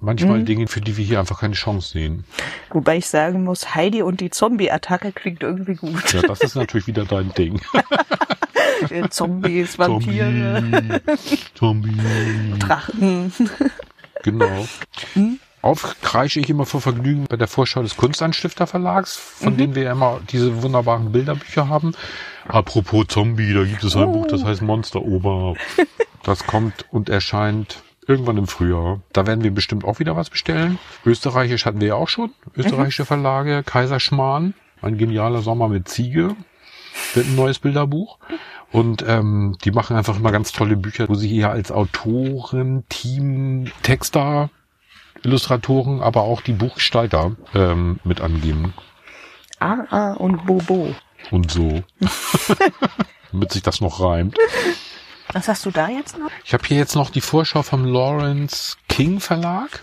manchmal 0.00 0.40
Mhm. 0.40 0.44
Dinge, 0.44 0.66
für 0.68 0.80
die 0.80 0.96
wir 0.96 1.04
hier 1.04 1.18
einfach 1.18 1.40
keine 1.40 1.54
Chance 1.54 1.88
sehen. 1.92 2.24
wobei 2.70 2.98
ich 2.98 3.08
sagen 3.08 3.42
muss, 3.44 3.74
Heidi 3.74 4.02
und 4.02 4.20
die 4.20 4.30
Zombie-Attacke 4.30 5.12
klingt 5.12 5.42
irgendwie 5.42 5.74
gut. 5.74 6.12
Ja, 6.12 6.22
das 6.22 6.40
ist 6.40 6.54
natürlich 6.56 6.86
wieder 6.86 7.04
dein 7.04 7.32
Ding. 7.34 7.60
Äh, 8.90 9.08
Zombies, 9.08 9.78
Vampire, 9.78 10.62
Zombie. 11.54 11.96
Zombie. 11.96 12.58
Drachen. 12.58 13.32
Genau. 14.22 14.66
Aufkreische 15.64 16.40
ich 16.40 16.50
immer 16.50 16.66
vor 16.66 16.82
Vergnügen 16.82 17.24
bei 17.26 17.38
der 17.38 17.48
Vorschau 17.48 17.82
des 17.82 17.96
Kunstanstifter 17.96 18.66
Verlags, 18.66 19.16
von 19.16 19.56
denen 19.56 19.74
wir 19.74 19.84
ja 19.84 19.92
immer 19.92 20.20
diese 20.30 20.62
wunderbaren 20.62 21.10
Bilderbücher 21.10 21.70
haben. 21.70 21.92
Apropos 22.46 23.06
Zombie, 23.08 23.54
da 23.54 23.64
gibt 23.64 23.82
es 23.82 23.96
ein 23.96 24.12
Buch, 24.12 24.26
das 24.26 24.44
heißt 24.44 24.60
Monster 24.60 25.00
Ober. 25.00 25.54
Das 26.22 26.46
kommt 26.46 26.86
und 26.90 27.10
erscheint 27.10 27.82
irgendwann 28.06 28.38
im 28.38 28.46
Frühjahr. 28.46 29.00
Da 29.12 29.26
werden 29.26 29.44
wir 29.44 29.50
bestimmt 29.52 29.84
auch 29.84 29.98
wieder 29.98 30.16
was 30.16 30.30
bestellen. 30.30 30.78
Österreichisch 31.04 31.66
hatten 31.66 31.82
wir 31.82 31.88
ja 31.88 31.94
auch 31.96 32.08
schon. 32.08 32.30
Österreichische 32.56 33.04
Verlage, 33.04 33.62
Kaiserschmarrn, 33.62 34.54
ein 34.80 34.96
genialer 34.96 35.42
Sommer 35.42 35.68
mit 35.68 35.86
Ziege. 35.86 36.34
Wird 37.12 37.26
ein 37.26 37.36
neues 37.36 37.58
Bilderbuch. 37.58 38.18
Und 38.72 39.04
ähm, 39.06 39.56
die 39.64 39.70
machen 39.70 39.96
einfach 39.98 40.16
immer 40.16 40.32
ganz 40.32 40.52
tolle 40.52 40.78
Bücher, 40.78 41.10
wo 41.10 41.14
sie 41.14 41.28
hier 41.28 41.50
als 41.50 41.70
Autoren, 41.70 42.84
Team, 42.88 43.70
Texter, 43.82 44.48
Illustratoren, 45.24 46.00
aber 46.00 46.22
auch 46.22 46.40
die 46.40 46.52
Buchgestalter 46.52 47.32
ähm, 47.54 47.98
mit 48.04 48.20
angeben. 48.20 48.74
AA 49.58 50.14
und 50.14 50.46
Bobo. 50.46 50.94
Und 51.30 51.50
so. 51.50 51.82
Damit 53.32 53.52
sich 53.52 53.62
das 53.62 53.80
noch 53.80 54.00
reimt. 54.00 54.36
Was 55.32 55.48
hast 55.48 55.64
du 55.66 55.70
da 55.70 55.88
jetzt 55.88 56.18
noch? 56.18 56.30
Ich 56.44 56.52
habe 56.52 56.64
hier 56.66 56.76
jetzt 56.76 56.94
noch 56.94 57.10
die 57.10 57.20
Vorschau 57.20 57.62
vom 57.62 57.84
Lawrence 57.84 58.76
King 58.88 59.20
Verlag. 59.20 59.82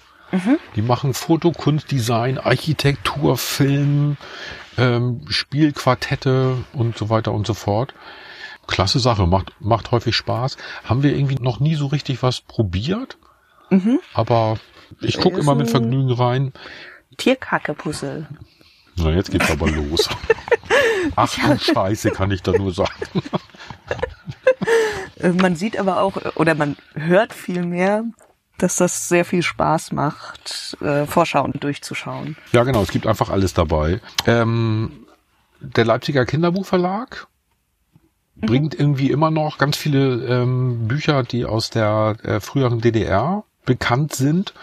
Die 0.77 0.81
machen 0.81 1.13
Foto, 1.13 1.51
Kunst, 1.51 1.91
Design, 1.91 2.37
Architektur, 2.37 3.37
Film, 3.37 4.15
ähm, 4.77 5.25
Spielquartette 5.27 6.63
und 6.71 6.97
so 6.97 7.09
weiter 7.09 7.33
und 7.33 7.45
so 7.45 7.53
fort. 7.53 7.93
Klasse 8.67 8.99
Sache, 8.99 9.27
macht, 9.27 9.51
macht 9.59 9.91
häufig 9.91 10.15
Spaß. 10.15 10.55
Haben 10.85 11.03
wir 11.03 11.13
irgendwie 11.13 11.35
noch 11.35 11.59
nie 11.59 11.75
so 11.75 11.87
richtig 11.87 12.23
was 12.23 12.39
probiert. 12.39 13.17
Aber 14.13 14.57
ich 14.99 15.19
gucke 15.19 15.39
immer 15.39 15.55
mit 15.55 15.69
Vergnügen 15.69 16.11
rein. 16.11 16.53
Tierkacke-Puzzle. 17.17 18.27
Na, 18.97 19.11
jetzt 19.11 19.31
geht's 19.31 19.49
aber 19.49 19.69
los. 19.69 20.09
Ach 21.15 21.33
du 21.33 21.57
Scheiße, 21.59 22.11
kann 22.11 22.31
ich 22.31 22.41
da 22.41 22.51
nur 22.51 22.73
sagen. 22.73 22.93
Äh, 25.19 25.29
Man 25.29 25.55
sieht 25.55 25.77
aber 25.77 26.01
auch, 26.01 26.17
oder 26.35 26.55
man 26.55 26.77
hört 26.93 27.33
viel 27.33 27.63
mehr, 27.63 28.03
dass 28.57 28.75
das 28.75 29.07
sehr 29.09 29.25
viel 29.25 29.41
Spaß 29.41 29.91
macht, 29.91 30.77
äh, 30.81 31.05
Vorschauen 31.05 31.53
durchzuschauen. 31.59 32.37
Ja, 32.51 32.63
genau, 32.63 32.81
es 32.81 32.91
gibt 32.91 33.07
einfach 33.07 33.29
alles 33.29 33.53
dabei. 33.53 33.99
Ähm, 34.27 35.05
der 35.59 35.85
Leipziger 35.85 36.25
Kinderbuchverlag 36.25 37.27
bringt 38.35 38.73
irgendwie 38.73 39.11
immer 39.11 39.31
noch 39.31 39.57
ganz 39.57 39.77
viele 39.77 40.25
ähm, 40.25 40.87
Bücher, 40.87 41.23
die 41.23 41.45
aus 41.45 41.69
der 41.69 42.17
äh, 42.23 42.39
früheren 42.39 42.81
DDR 42.81 43.43
bekannt 43.65 44.13
sind. 44.13 44.53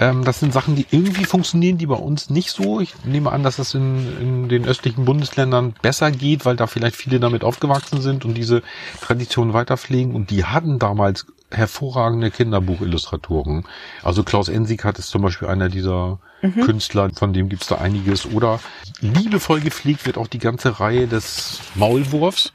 Ähm, 0.00 0.24
das 0.24 0.40
sind 0.40 0.52
Sachen, 0.52 0.74
die 0.74 0.86
irgendwie 0.90 1.24
funktionieren, 1.24 1.78
die 1.78 1.86
bei 1.86 1.96
uns 1.96 2.30
nicht 2.30 2.50
so. 2.50 2.80
Ich 2.80 2.94
nehme 3.04 3.30
an, 3.30 3.42
dass 3.42 3.56
das 3.56 3.74
in, 3.74 4.18
in 4.20 4.48
den 4.48 4.64
östlichen 4.64 5.04
Bundesländern 5.04 5.74
besser 5.82 6.10
geht, 6.10 6.44
weil 6.44 6.56
da 6.56 6.66
vielleicht 6.66 6.96
viele 6.96 7.20
damit 7.20 7.44
aufgewachsen 7.44 8.00
sind 8.00 8.24
und 8.24 8.34
diese 8.34 8.62
Tradition 9.00 9.52
weiterpflegen. 9.52 10.14
Und 10.14 10.30
die 10.30 10.44
hatten 10.44 10.78
damals 10.78 11.26
hervorragende 11.50 12.30
Kinderbuchillustratoren. 12.30 13.64
Also 14.02 14.22
Klaus 14.22 14.48
Ensikat 14.48 14.98
ist 14.98 15.08
zum 15.08 15.22
Beispiel 15.22 15.48
einer 15.48 15.68
dieser 15.68 16.18
Künstler, 16.64 17.10
von 17.14 17.32
dem 17.32 17.48
gibt's 17.48 17.66
da 17.68 17.76
einiges. 17.76 18.26
Oder 18.26 18.60
liebevoll 19.00 19.60
gepflegt 19.60 20.06
wird 20.06 20.18
auch 20.18 20.28
die 20.28 20.38
ganze 20.38 20.78
Reihe 20.78 21.06
des 21.08 21.60
Maulwurfs 21.74 22.52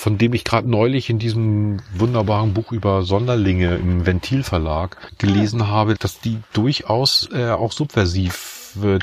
von 0.00 0.16
dem 0.16 0.32
ich 0.32 0.44
gerade 0.44 0.66
neulich 0.66 1.10
in 1.10 1.18
diesem 1.18 1.82
wunderbaren 1.92 2.54
Buch 2.54 2.72
über 2.72 3.02
Sonderlinge 3.02 3.74
im 3.74 4.06
Ventilverlag 4.06 4.96
gelesen 5.18 5.68
habe, 5.68 5.94
dass 5.94 6.20
die 6.20 6.38
durchaus 6.54 7.28
äh, 7.34 7.50
auch 7.50 7.72
subversiv 7.72 8.56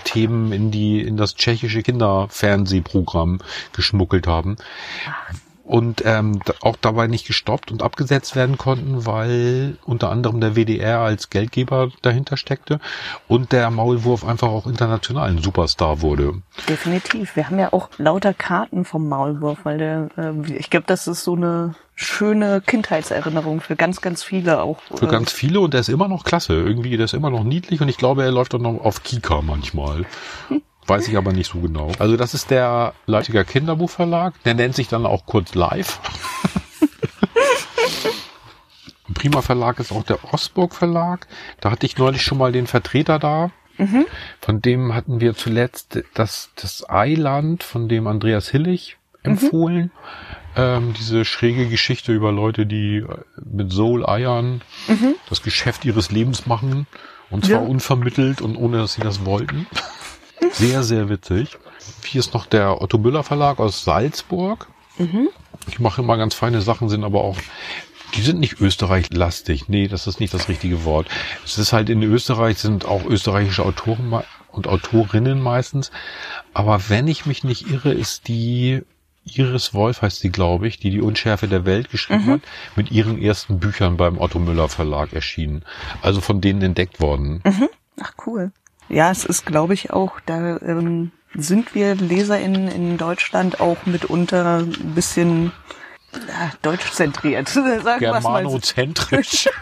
Themen 0.05 0.51
in 0.53 0.71
die 0.71 1.01
in 1.01 1.17
das 1.17 1.35
tschechische 1.35 1.83
Kinderfernsehprogramm 1.83 3.39
geschmuggelt 3.73 4.25
haben 4.25 4.55
und 5.67 6.01
ähm, 6.05 6.39
auch 6.61 6.77
dabei 6.79 7.07
nicht 7.07 7.27
gestoppt 7.27 7.71
und 7.71 7.83
abgesetzt 7.83 8.35
werden 8.35 8.57
konnten, 8.57 9.05
weil 9.05 9.77
unter 9.83 10.09
anderem 10.09 10.39
der 10.39 10.55
WDR 10.55 10.99
als 10.99 11.29
Geldgeber 11.29 11.89
dahinter 12.01 12.37
steckte 12.37 12.79
und 13.27 13.51
der 13.51 13.69
Maulwurf 13.69 14.25
einfach 14.25 14.47
auch 14.47 14.65
international 14.65 15.29
ein 15.29 15.39
Superstar 15.39 16.01
wurde. 16.01 16.41
Definitiv. 16.69 17.35
Wir 17.35 17.47
haben 17.47 17.59
ja 17.59 17.73
auch 17.73 17.89
lauter 17.97 18.33
Karten 18.33 18.85
vom 18.85 19.09
Maulwurf, 19.09 19.59
weil 19.63 19.77
der, 19.77 20.09
äh, 20.17 20.53
ich 20.53 20.69
glaube, 20.69 20.85
das 20.87 21.05
ist 21.05 21.25
so 21.25 21.35
eine 21.35 21.75
schöne 21.95 22.61
Kindheitserinnerung 22.61 23.59
für 23.59 23.75
ganz, 23.75 23.99
ganz 23.99 24.23
viele 24.23 24.61
auch. 24.61 24.79
Für 24.95 25.07
äh, 25.07 25.09
ganz 25.09 25.33
viele 25.33 25.59
und 25.59 25.73
der 25.73 25.81
ist 25.81 25.89
immer 25.89 26.07
noch 26.07 26.23
klasse. 26.23 26.53
Irgendwie, 26.53 26.95
der 26.95 27.05
ist 27.05 27.13
immer 27.13 27.29
noch 27.29 27.43
niedlich 27.43 27.81
und 27.81 27.89
ich 27.89 27.97
glaube, 27.97 28.23
er 28.23 28.31
läuft 28.31 28.55
auch 28.55 28.59
noch 28.59 28.79
auf 28.79 29.03
Kika 29.03 29.41
manchmal. 29.41 30.05
Weiß 30.87 31.07
ich 31.09 31.17
aber 31.17 31.33
nicht 31.33 31.51
so 31.51 31.59
genau. 31.59 31.91
Also 31.99 32.15
das 32.17 32.33
ist 32.33 32.49
der 32.49 32.93
Leipziger 33.05 33.43
Kinderbuchverlag. 33.43 34.33
Der 34.45 34.53
nennt 34.53 34.73
sich 34.75 34.87
dann 34.87 35.05
auch 35.05 35.25
kurz 35.25 35.53
Live. 35.53 35.99
Prima 39.13 39.41
Verlag 39.41 39.79
ist 39.79 39.91
auch 39.91 40.03
der 40.03 40.33
Osburg 40.33 40.75
Verlag. 40.75 41.27
Da 41.59 41.71
hatte 41.71 41.85
ich 41.85 41.97
neulich 41.97 42.21
schon 42.21 42.37
mal 42.37 42.51
den 42.51 42.67
Vertreter 42.67 43.19
da. 43.19 43.51
Von 44.41 44.61
dem 44.61 44.93
hatten 44.95 45.21
wir 45.21 45.35
zuletzt 45.35 45.99
das, 46.13 46.49
das 46.55 46.87
Eiland, 46.89 47.63
von 47.63 47.87
dem 47.87 48.07
Andreas 48.07 48.49
Hillig 48.49 48.97
empfohlen. 49.23 49.91
Ähm, 50.55 50.93
diese 50.99 51.25
schräge 51.25 51.67
Geschichte 51.67 52.11
über 52.13 52.31
Leute, 52.31 52.65
die 52.65 52.97
äh, 52.97 53.05
mit 53.43 53.71
Soul-Eiern 53.71 54.61
das 55.29 55.43
Geschäft 55.43 55.85
ihres 55.85 56.11
Lebens 56.11 56.47
machen. 56.47 56.87
Und 57.29 57.45
zwar 57.45 57.61
Ja. 57.61 57.67
unvermittelt 57.67 58.41
und 58.41 58.55
ohne, 58.55 58.77
dass 58.77 58.93
sie 58.93 59.01
das 59.01 59.25
wollten. 59.25 59.67
Sehr, 60.51 60.83
sehr 60.83 61.09
witzig. 61.09 61.57
Hier 62.05 62.19
ist 62.19 62.33
noch 62.33 62.45
der 62.45 62.81
Otto 62.81 62.97
Müller 62.97 63.23
Verlag 63.23 63.59
aus 63.59 63.83
Salzburg. 63.83 64.67
Ich 65.67 65.79
mache 65.79 66.01
immer 66.01 66.17
ganz 66.17 66.33
feine 66.33 66.61
Sachen, 66.61 66.89
sind 66.89 67.03
aber 67.03 67.23
auch, 67.23 67.37
die 68.15 68.21
sind 68.21 68.39
nicht 68.39 68.59
Österreich-lastig. 68.59 69.69
Nee, 69.69 69.87
das 69.87 70.07
ist 70.07 70.19
nicht 70.19 70.33
das 70.33 70.49
richtige 70.49 70.85
Wort. 70.85 71.07
Es 71.45 71.57
ist 71.57 71.73
halt 71.73 71.89
in 71.89 72.01
Österreich 72.03 72.57
sind 72.57 72.85
auch 72.85 73.05
österreichische 73.05 73.65
Autoren 73.65 74.23
und 74.51 74.67
Autorinnen 74.67 75.41
meistens. 75.41 75.91
Aber 76.53 76.89
wenn 76.89 77.07
ich 77.07 77.25
mich 77.25 77.43
nicht 77.43 77.69
irre, 77.69 77.93
ist 77.93 78.27
die 78.27 78.81
Iris 79.35 79.73
Wolf 79.73 80.01
heißt 80.01 80.19
sie, 80.19 80.29
glaube 80.29 80.67
ich, 80.67 80.79
die 80.79 80.89
die 80.89 81.01
Unschärfe 81.01 81.47
der 81.47 81.65
Welt 81.65 81.89
geschrieben 81.89 82.25
mhm. 82.25 82.31
hat, 82.31 82.41
mit 82.75 82.91
ihren 82.91 83.21
ersten 83.21 83.59
Büchern 83.59 83.97
beim 83.97 84.17
Otto 84.19 84.39
Müller 84.39 84.69
Verlag 84.69 85.13
erschienen. 85.13 85.63
Also 86.01 86.21
von 86.21 86.41
denen 86.41 86.61
entdeckt 86.61 87.01
worden. 87.01 87.41
Mhm. 87.43 87.69
Ach 87.99 88.13
cool. 88.25 88.51
Ja, 88.89 89.11
es 89.11 89.25
ist, 89.25 89.45
glaube 89.45 89.73
ich, 89.73 89.91
auch, 89.91 90.19
da 90.25 90.57
ähm, 90.57 91.11
sind 91.33 91.75
wir 91.75 91.95
LeserInnen 91.95 92.67
in 92.67 92.97
Deutschland 92.97 93.59
auch 93.59 93.85
mitunter 93.85 94.59
ein 94.59 94.93
bisschen 94.95 95.51
ja, 96.13 96.51
deutschzentriert. 96.61 97.53
Germanozentrisch. 97.99 99.49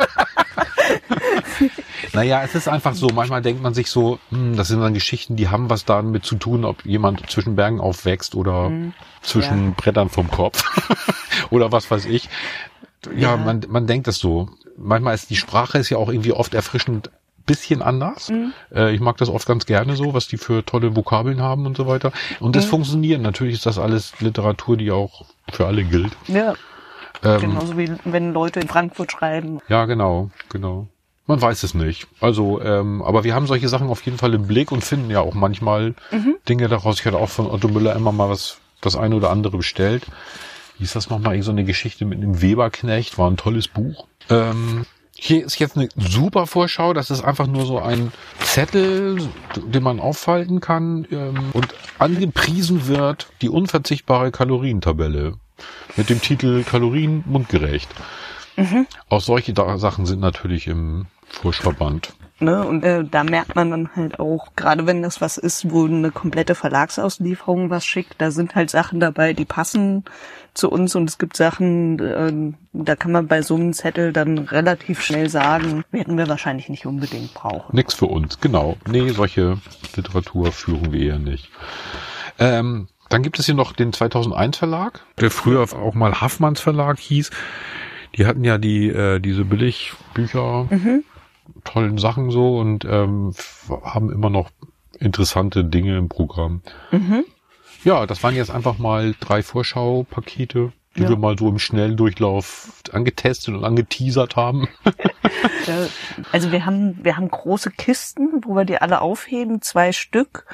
naja, 2.14 2.44
es 2.44 2.56
ist 2.56 2.68
einfach 2.68 2.94
so, 2.94 3.10
manchmal 3.10 3.42
denkt 3.42 3.62
man 3.62 3.74
sich 3.74 3.90
so, 3.90 4.20
hm, 4.30 4.56
das 4.56 4.68
sind 4.68 4.80
dann 4.80 4.94
Geschichten, 4.94 5.36
die 5.36 5.50
haben 5.50 5.70
was 5.70 5.86
damit 5.86 6.26
zu 6.26 6.36
tun, 6.36 6.66
ob 6.66 6.86
jemand 6.86 7.30
zwischen 7.30 7.56
Bergen 7.56 7.80
aufwächst 7.80 8.36
oder 8.36 8.70
mhm. 8.70 8.94
zwischen 9.22 9.70
ja. 9.70 9.74
Brettern 9.76 10.10
vom 10.10 10.30
Kopf 10.30 10.64
oder 11.50 11.72
was 11.72 11.90
weiß 11.90 12.06
ich. 12.06 12.30
Ja, 13.06 13.32
ja, 13.32 13.38
Man, 13.38 13.66
man 13.70 13.88
denkt 13.88 14.08
das 14.08 14.18
so. 14.18 14.50
Manchmal 14.78 15.16
ist 15.16 15.30
die 15.30 15.36
Sprache 15.36 15.78
ist 15.78 15.90
ja 15.90 15.98
auch 15.98 16.10
irgendwie 16.10 16.34
oft 16.34 16.54
erfrischend 16.54 17.10
bisschen 17.46 17.82
anders. 17.82 18.30
Mhm. 18.30 18.54
Äh, 18.74 18.94
ich 18.94 19.00
mag 19.00 19.18
das 19.18 19.30
oft 19.30 19.48
ganz 19.48 19.66
gerne 19.66 19.96
so, 19.96 20.14
was 20.14 20.28
die 20.28 20.38
für 20.38 20.66
tolle 20.66 20.96
Vokabeln 20.96 21.42
haben 21.42 21.66
und 21.66 21.78
so 21.78 21.88
weiter. 21.88 22.12
Und 22.40 22.56
das 22.56 22.66
mhm. 22.66 22.70
funktioniert. 22.70 23.22
Natürlich 23.22 23.56
ist 23.56 23.66
das 23.66 23.80
alles 23.80 24.20
Literatur, 24.20 24.78
die 24.78 24.92
auch 24.92 25.26
für 25.52 25.68
alle 25.68 25.84
gilt. 25.84 26.12
Ja. 26.28 26.54
Ähm, 27.24 27.42
Genauso 27.42 27.78
wie 27.78 27.92
wenn 28.04 28.34
Leute 28.34 28.60
in 28.60 28.68
Frankfurt 28.68 29.12
schreiben. 29.12 29.60
Ja, 29.68 29.86
genau, 29.86 30.30
genau. 30.50 30.88
Man 31.28 31.42
weiß 31.42 31.64
es 31.64 31.74
nicht. 31.74 32.08
Also, 32.20 32.62
ähm, 32.62 33.02
aber 33.02 33.24
wir 33.24 33.34
haben 33.34 33.48
solche 33.48 33.68
Sachen 33.68 33.88
auf 33.90 34.04
jeden 34.04 34.18
Fall 34.18 34.34
im 34.36 34.46
Blick 34.46 34.72
und 34.72 34.84
finden 34.84 35.10
ja 35.10 35.22
auch 35.22 35.34
manchmal 35.34 35.96
mhm. 36.12 36.36
Dinge 36.48 36.68
daraus. 36.68 37.00
Ich 37.00 37.06
hatte 37.06 37.18
auch 37.18 37.30
von 37.30 37.48
Otto 37.48 37.68
Müller 37.68 37.96
immer 37.96 38.12
mal 38.12 38.30
was, 38.30 38.60
das 38.82 38.96
eine 38.96 39.16
oder 39.16 39.32
andere 39.32 39.58
bestellt. 39.58 40.06
Wie 40.78 40.84
ist 40.84 40.96
das 40.96 41.10
nochmal? 41.10 41.42
So 41.42 41.52
eine 41.52 41.64
Geschichte 41.64 42.06
mit 42.06 42.20
einem 42.20 42.42
Weberknecht, 42.42 43.18
war 43.18 43.30
ein 43.30 43.38
tolles 43.38 43.68
Buch. 43.68 44.06
Ähm, 44.30 44.86
hier 45.18 45.46
ist 45.46 45.60
jetzt 45.60 45.78
eine 45.78 45.90
super 45.96 46.46
Vorschau. 46.46 46.94
Das 46.94 47.10
ist 47.10 47.24
einfach 47.24 47.48
nur 47.48 47.66
so 47.66 47.80
ein 47.80 48.12
Zettel, 48.42 49.30
den 49.56 49.84
man 49.84 50.00
auffalten 50.00 50.60
kann 50.60 51.08
ähm, 51.10 51.52
und 51.54 51.74
angepriesen 51.98 52.88
wird 52.88 53.28
die 53.42 53.50
unverzichtbare 53.50 54.32
Kalorientabelle 54.32 55.34
mit 55.96 56.10
dem 56.10 56.22
Titel 56.22 56.64
Kalorien 56.64 57.24
mundgerecht. 57.26 57.90
Mhm. 58.58 58.88
Auch 59.10 59.22
solche 59.22 59.54
Sachen 59.56 60.06
sind 60.06 60.20
natürlich 60.20 60.68
im 60.68 61.08
Furchtverband. 61.28 62.14
Ne? 62.40 62.68
Und 62.68 62.84
äh, 62.84 63.06
da 63.06 63.24
merkt 63.24 63.56
man 63.56 63.72
dann 63.72 63.96
halt 63.96 64.20
auch, 64.20 64.50
gerade 64.58 64.86
wenn 64.86 65.02
das 65.02 65.22
was 65.22 65.38
ist, 65.38 65.72
wo 65.72 65.86
eine 65.86 66.12
komplette 66.12 66.54
Verlagsauslieferung 66.54 67.70
was 67.70 67.86
schickt, 67.86 68.16
da 68.18 68.30
sind 68.30 68.56
halt 68.56 68.70
Sachen 68.70 69.00
dabei, 69.00 69.32
die 69.32 69.46
passen 69.46 70.04
zu 70.54 70.70
uns 70.70 70.96
und 70.96 71.10
es 71.10 71.18
gibt 71.18 71.38
Sachen, 71.38 72.00
äh, 72.00 72.54
da 72.74 72.98
kann 72.98 73.14
man 73.14 73.28
bei 73.28 73.42
so 73.42 73.56
einem 73.56 73.72
Zettel 73.72 74.12
dann 74.12 74.38
relativ 74.38 75.02
schnell 75.02 75.30
sagen, 75.30 75.86
werden 75.92 76.18
wir 76.18 76.28
wahrscheinlich 76.28 76.68
nicht 76.68 76.86
unbedingt 76.86 77.34
brauchen. 77.34 77.74
Nix 77.74 77.94
für 77.94 78.08
uns, 78.08 78.42
genau. 78.42 78.76
Nee, 78.86 79.10
solche 79.12 79.58
Literatur 79.96 80.52
führen 80.52 80.92
wir 80.92 81.14
eher 81.14 81.20
nicht. 81.20 81.50
Ähm, 82.38 82.90
dann 83.08 83.24
gibt 83.24 83.40
es 83.40 83.46
hier 83.46 83.56
noch 83.56 83.72
den 83.72 83.94
2001 83.94 84.58
Verlag, 84.58 85.06
der 85.20 85.32
früher 85.32 85.62
auch 85.62 85.94
mal 85.94 86.20
Haffmanns 86.20 86.60
Verlag 86.60 87.00
hieß. 87.00 87.32
Die 88.18 88.26
hatten 88.26 88.44
ja 88.44 88.58
die 88.58 88.90
äh, 88.90 89.20
diese 89.20 89.46
Billigbücher, 89.46 90.68
mhm. 90.70 91.04
Tollen 91.64 91.98
Sachen 91.98 92.32
so 92.32 92.58
und 92.58 92.86
ähm, 92.86 93.34
haben 93.70 94.12
immer 94.12 94.30
noch 94.30 94.50
interessante 95.00 95.64
Dinge 95.64 95.98
im 95.98 96.10
Programm. 96.10 96.62
Mhm. 96.92 97.26
Ja, 97.84 98.06
das 98.06 98.24
waren 98.24 98.36
jetzt 98.36 98.52
einfach 98.52 98.78
mal 98.78 99.14
drei 99.20 99.44
Vorschaupakete, 99.44 100.72
die 100.96 101.04
ja. 101.04 101.10
wir 101.10 101.18
mal 101.18 101.38
so 101.38 101.50
im 101.50 101.60
schnellen 101.60 101.98
Durchlauf 101.98 102.72
angetestet 102.92 103.54
und 103.54 103.64
angeteasert 103.64 104.36
haben. 104.36 104.68
also 106.32 106.52
wir 106.52 106.66
haben 106.66 107.04
wir 107.04 107.18
haben 107.18 107.30
große 107.30 107.72
Kisten, 107.72 108.42
wo 108.44 108.56
wir 108.56 108.66
die 108.66 108.78
alle 108.78 109.02
aufheben, 109.02 109.62
zwei 109.62 109.92
Stück 109.92 110.46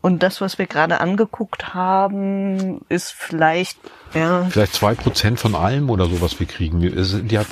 und 0.00 0.22
das, 0.22 0.40
was 0.40 0.58
wir 0.58 0.66
gerade 0.66 1.00
angeguckt 1.00 1.74
haben, 1.74 2.82
ist 2.88 3.10
vielleicht, 3.10 3.78
ja. 4.14 4.46
Vielleicht 4.48 4.74
zwei 4.74 4.94
Prozent 4.94 5.40
von 5.40 5.54
allem 5.54 5.90
oder 5.90 6.06
so, 6.06 6.20
was 6.20 6.38
wir 6.38 6.46
kriegen. 6.46 6.80
Die 6.80 7.38
hat 7.38 7.48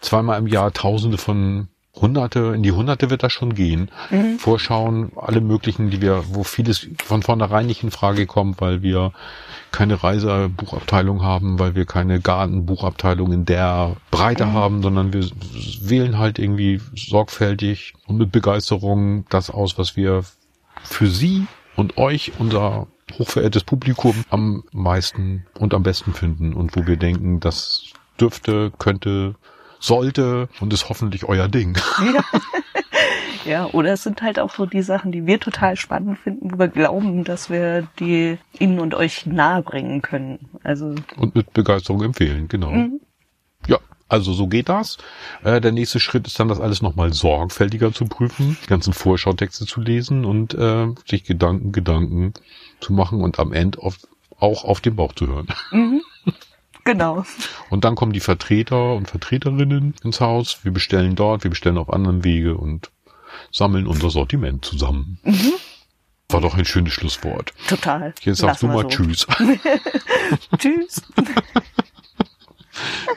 zweimal 0.00 0.38
im 0.38 0.46
Jahr 0.46 0.72
Tausende 0.72 1.18
von 1.18 1.68
Hunderte, 2.00 2.52
in 2.54 2.62
die 2.62 2.72
Hunderte 2.72 3.10
wird 3.10 3.22
das 3.22 3.32
schon 3.32 3.54
gehen. 3.54 3.90
Mhm. 4.10 4.38
Vorschauen, 4.38 5.12
alle 5.16 5.40
möglichen, 5.40 5.90
die 5.90 6.00
wir, 6.00 6.24
wo 6.28 6.44
vieles 6.44 6.88
von 7.04 7.22
vornherein 7.22 7.66
nicht 7.66 7.82
in 7.82 7.90
Frage 7.90 8.26
kommt, 8.26 8.60
weil 8.60 8.82
wir 8.82 9.12
keine 9.70 10.02
Reisebuchabteilung 10.02 11.22
haben, 11.22 11.58
weil 11.58 11.74
wir 11.74 11.84
keine 11.84 12.20
Gartenbuchabteilung 12.20 13.32
in 13.32 13.44
der 13.44 13.96
Breite 14.10 14.46
mhm. 14.46 14.52
haben, 14.52 14.82
sondern 14.82 15.12
wir 15.12 15.28
wählen 15.82 16.18
halt 16.18 16.38
irgendwie 16.38 16.80
sorgfältig 16.94 17.94
und 18.06 18.16
mit 18.16 18.32
Begeisterung 18.32 19.26
das 19.28 19.50
aus, 19.50 19.78
was 19.78 19.96
wir 19.96 20.24
für 20.82 21.08
Sie 21.08 21.46
und 21.76 21.96
euch, 21.98 22.32
unser 22.38 22.86
hochverehrtes 23.18 23.64
Publikum, 23.64 24.24
am 24.30 24.64
meisten 24.72 25.46
und 25.58 25.74
am 25.74 25.82
besten 25.82 26.12
finden 26.12 26.54
und 26.54 26.76
wo 26.76 26.86
wir 26.86 26.96
denken, 26.96 27.40
das 27.40 27.84
dürfte, 28.20 28.72
könnte, 28.78 29.36
sollte 29.80 30.48
und 30.60 30.72
ist 30.72 30.88
hoffentlich 30.88 31.24
euer 31.24 31.48
Ding. 31.48 31.76
Ja. 32.14 32.24
ja, 33.44 33.66
oder 33.66 33.92
es 33.92 34.02
sind 34.02 34.22
halt 34.22 34.38
auch 34.38 34.54
so 34.54 34.66
die 34.66 34.82
Sachen, 34.82 35.12
die 35.12 35.26
wir 35.26 35.40
total 35.40 35.76
spannend 35.76 36.18
finden, 36.18 36.52
wo 36.52 36.58
wir 36.58 36.68
glauben, 36.68 37.24
dass 37.24 37.50
wir 37.50 37.88
die 37.98 38.38
Ihnen 38.58 38.80
und 38.80 38.94
euch 38.94 39.26
nahe 39.26 39.62
bringen 39.62 40.02
können. 40.02 40.48
Also 40.62 40.94
und 41.16 41.34
mit 41.34 41.52
Begeisterung 41.52 42.02
empfehlen, 42.02 42.48
genau. 42.48 42.70
Mhm. 42.70 43.00
Ja, 43.66 43.78
also 44.08 44.32
so 44.32 44.46
geht 44.46 44.68
das. 44.68 44.98
Äh, 45.44 45.60
der 45.60 45.72
nächste 45.72 46.00
Schritt 46.00 46.26
ist 46.26 46.38
dann, 46.40 46.48
das 46.48 46.60
alles 46.60 46.82
nochmal 46.82 47.12
sorgfältiger 47.12 47.92
zu 47.92 48.06
prüfen, 48.06 48.56
die 48.62 48.66
ganzen 48.66 48.92
Vorschautexte 48.92 49.66
zu 49.66 49.80
lesen 49.80 50.24
und 50.24 50.54
äh, 50.54 50.88
sich 51.06 51.24
Gedanken, 51.24 51.72
Gedanken 51.72 52.32
zu 52.80 52.92
machen 52.92 53.20
und 53.20 53.38
am 53.38 53.52
Ende 53.52 53.80
auf, 53.82 53.98
auch 54.38 54.64
auf 54.64 54.80
den 54.80 54.96
Bauch 54.96 55.12
zu 55.12 55.26
hören. 55.26 55.48
Mhm. 55.72 56.02
Genau. 56.88 57.24
Und 57.68 57.84
dann 57.84 57.96
kommen 57.96 58.14
die 58.14 58.20
Vertreter 58.20 58.94
und 58.94 59.10
Vertreterinnen 59.10 59.94
ins 60.02 60.22
Haus. 60.22 60.64
Wir 60.64 60.72
bestellen 60.72 61.16
dort, 61.16 61.44
wir 61.44 61.50
bestellen 61.50 61.76
auf 61.76 61.92
anderen 61.92 62.24
Wege 62.24 62.56
und 62.56 62.90
sammeln 63.52 63.86
unser 63.86 64.08
Sortiment 64.08 64.64
zusammen. 64.64 65.18
Mhm. 65.22 65.52
War 66.30 66.40
doch 66.40 66.56
ein 66.56 66.64
schönes 66.64 66.94
Schlusswort. 66.94 67.52
Total. 67.68 68.14
Jetzt 68.22 68.38
sagst 68.38 68.62
Lassen 68.62 68.68
du 68.68 68.72
mal 68.72 68.84
so. 68.84 68.88
Tschüss. 68.88 69.26
tschüss. 70.58 71.02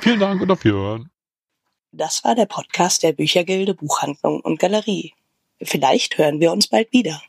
Vielen 0.02 0.20
Dank 0.20 0.42
und 0.42 0.52
auf 0.52 0.66
Wiederhören. 0.66 1.10
Das 1.94 2.26
war 2.26 2.36
der 2.36 2.48
Podcast 2.48 3.04
der 3.04 3.14
Büchergilde 3.14 3.74
Buchhandlung 3.74 4.42
und 4.42 4.60
Galerie. 4.60 5.14
Vielleicht 5.62 6.18
hören 6.18 6.42
wir 6.42 6.52
uns 6.52 6.68
bald 6.68 6.92
wieder. 6.92 7.22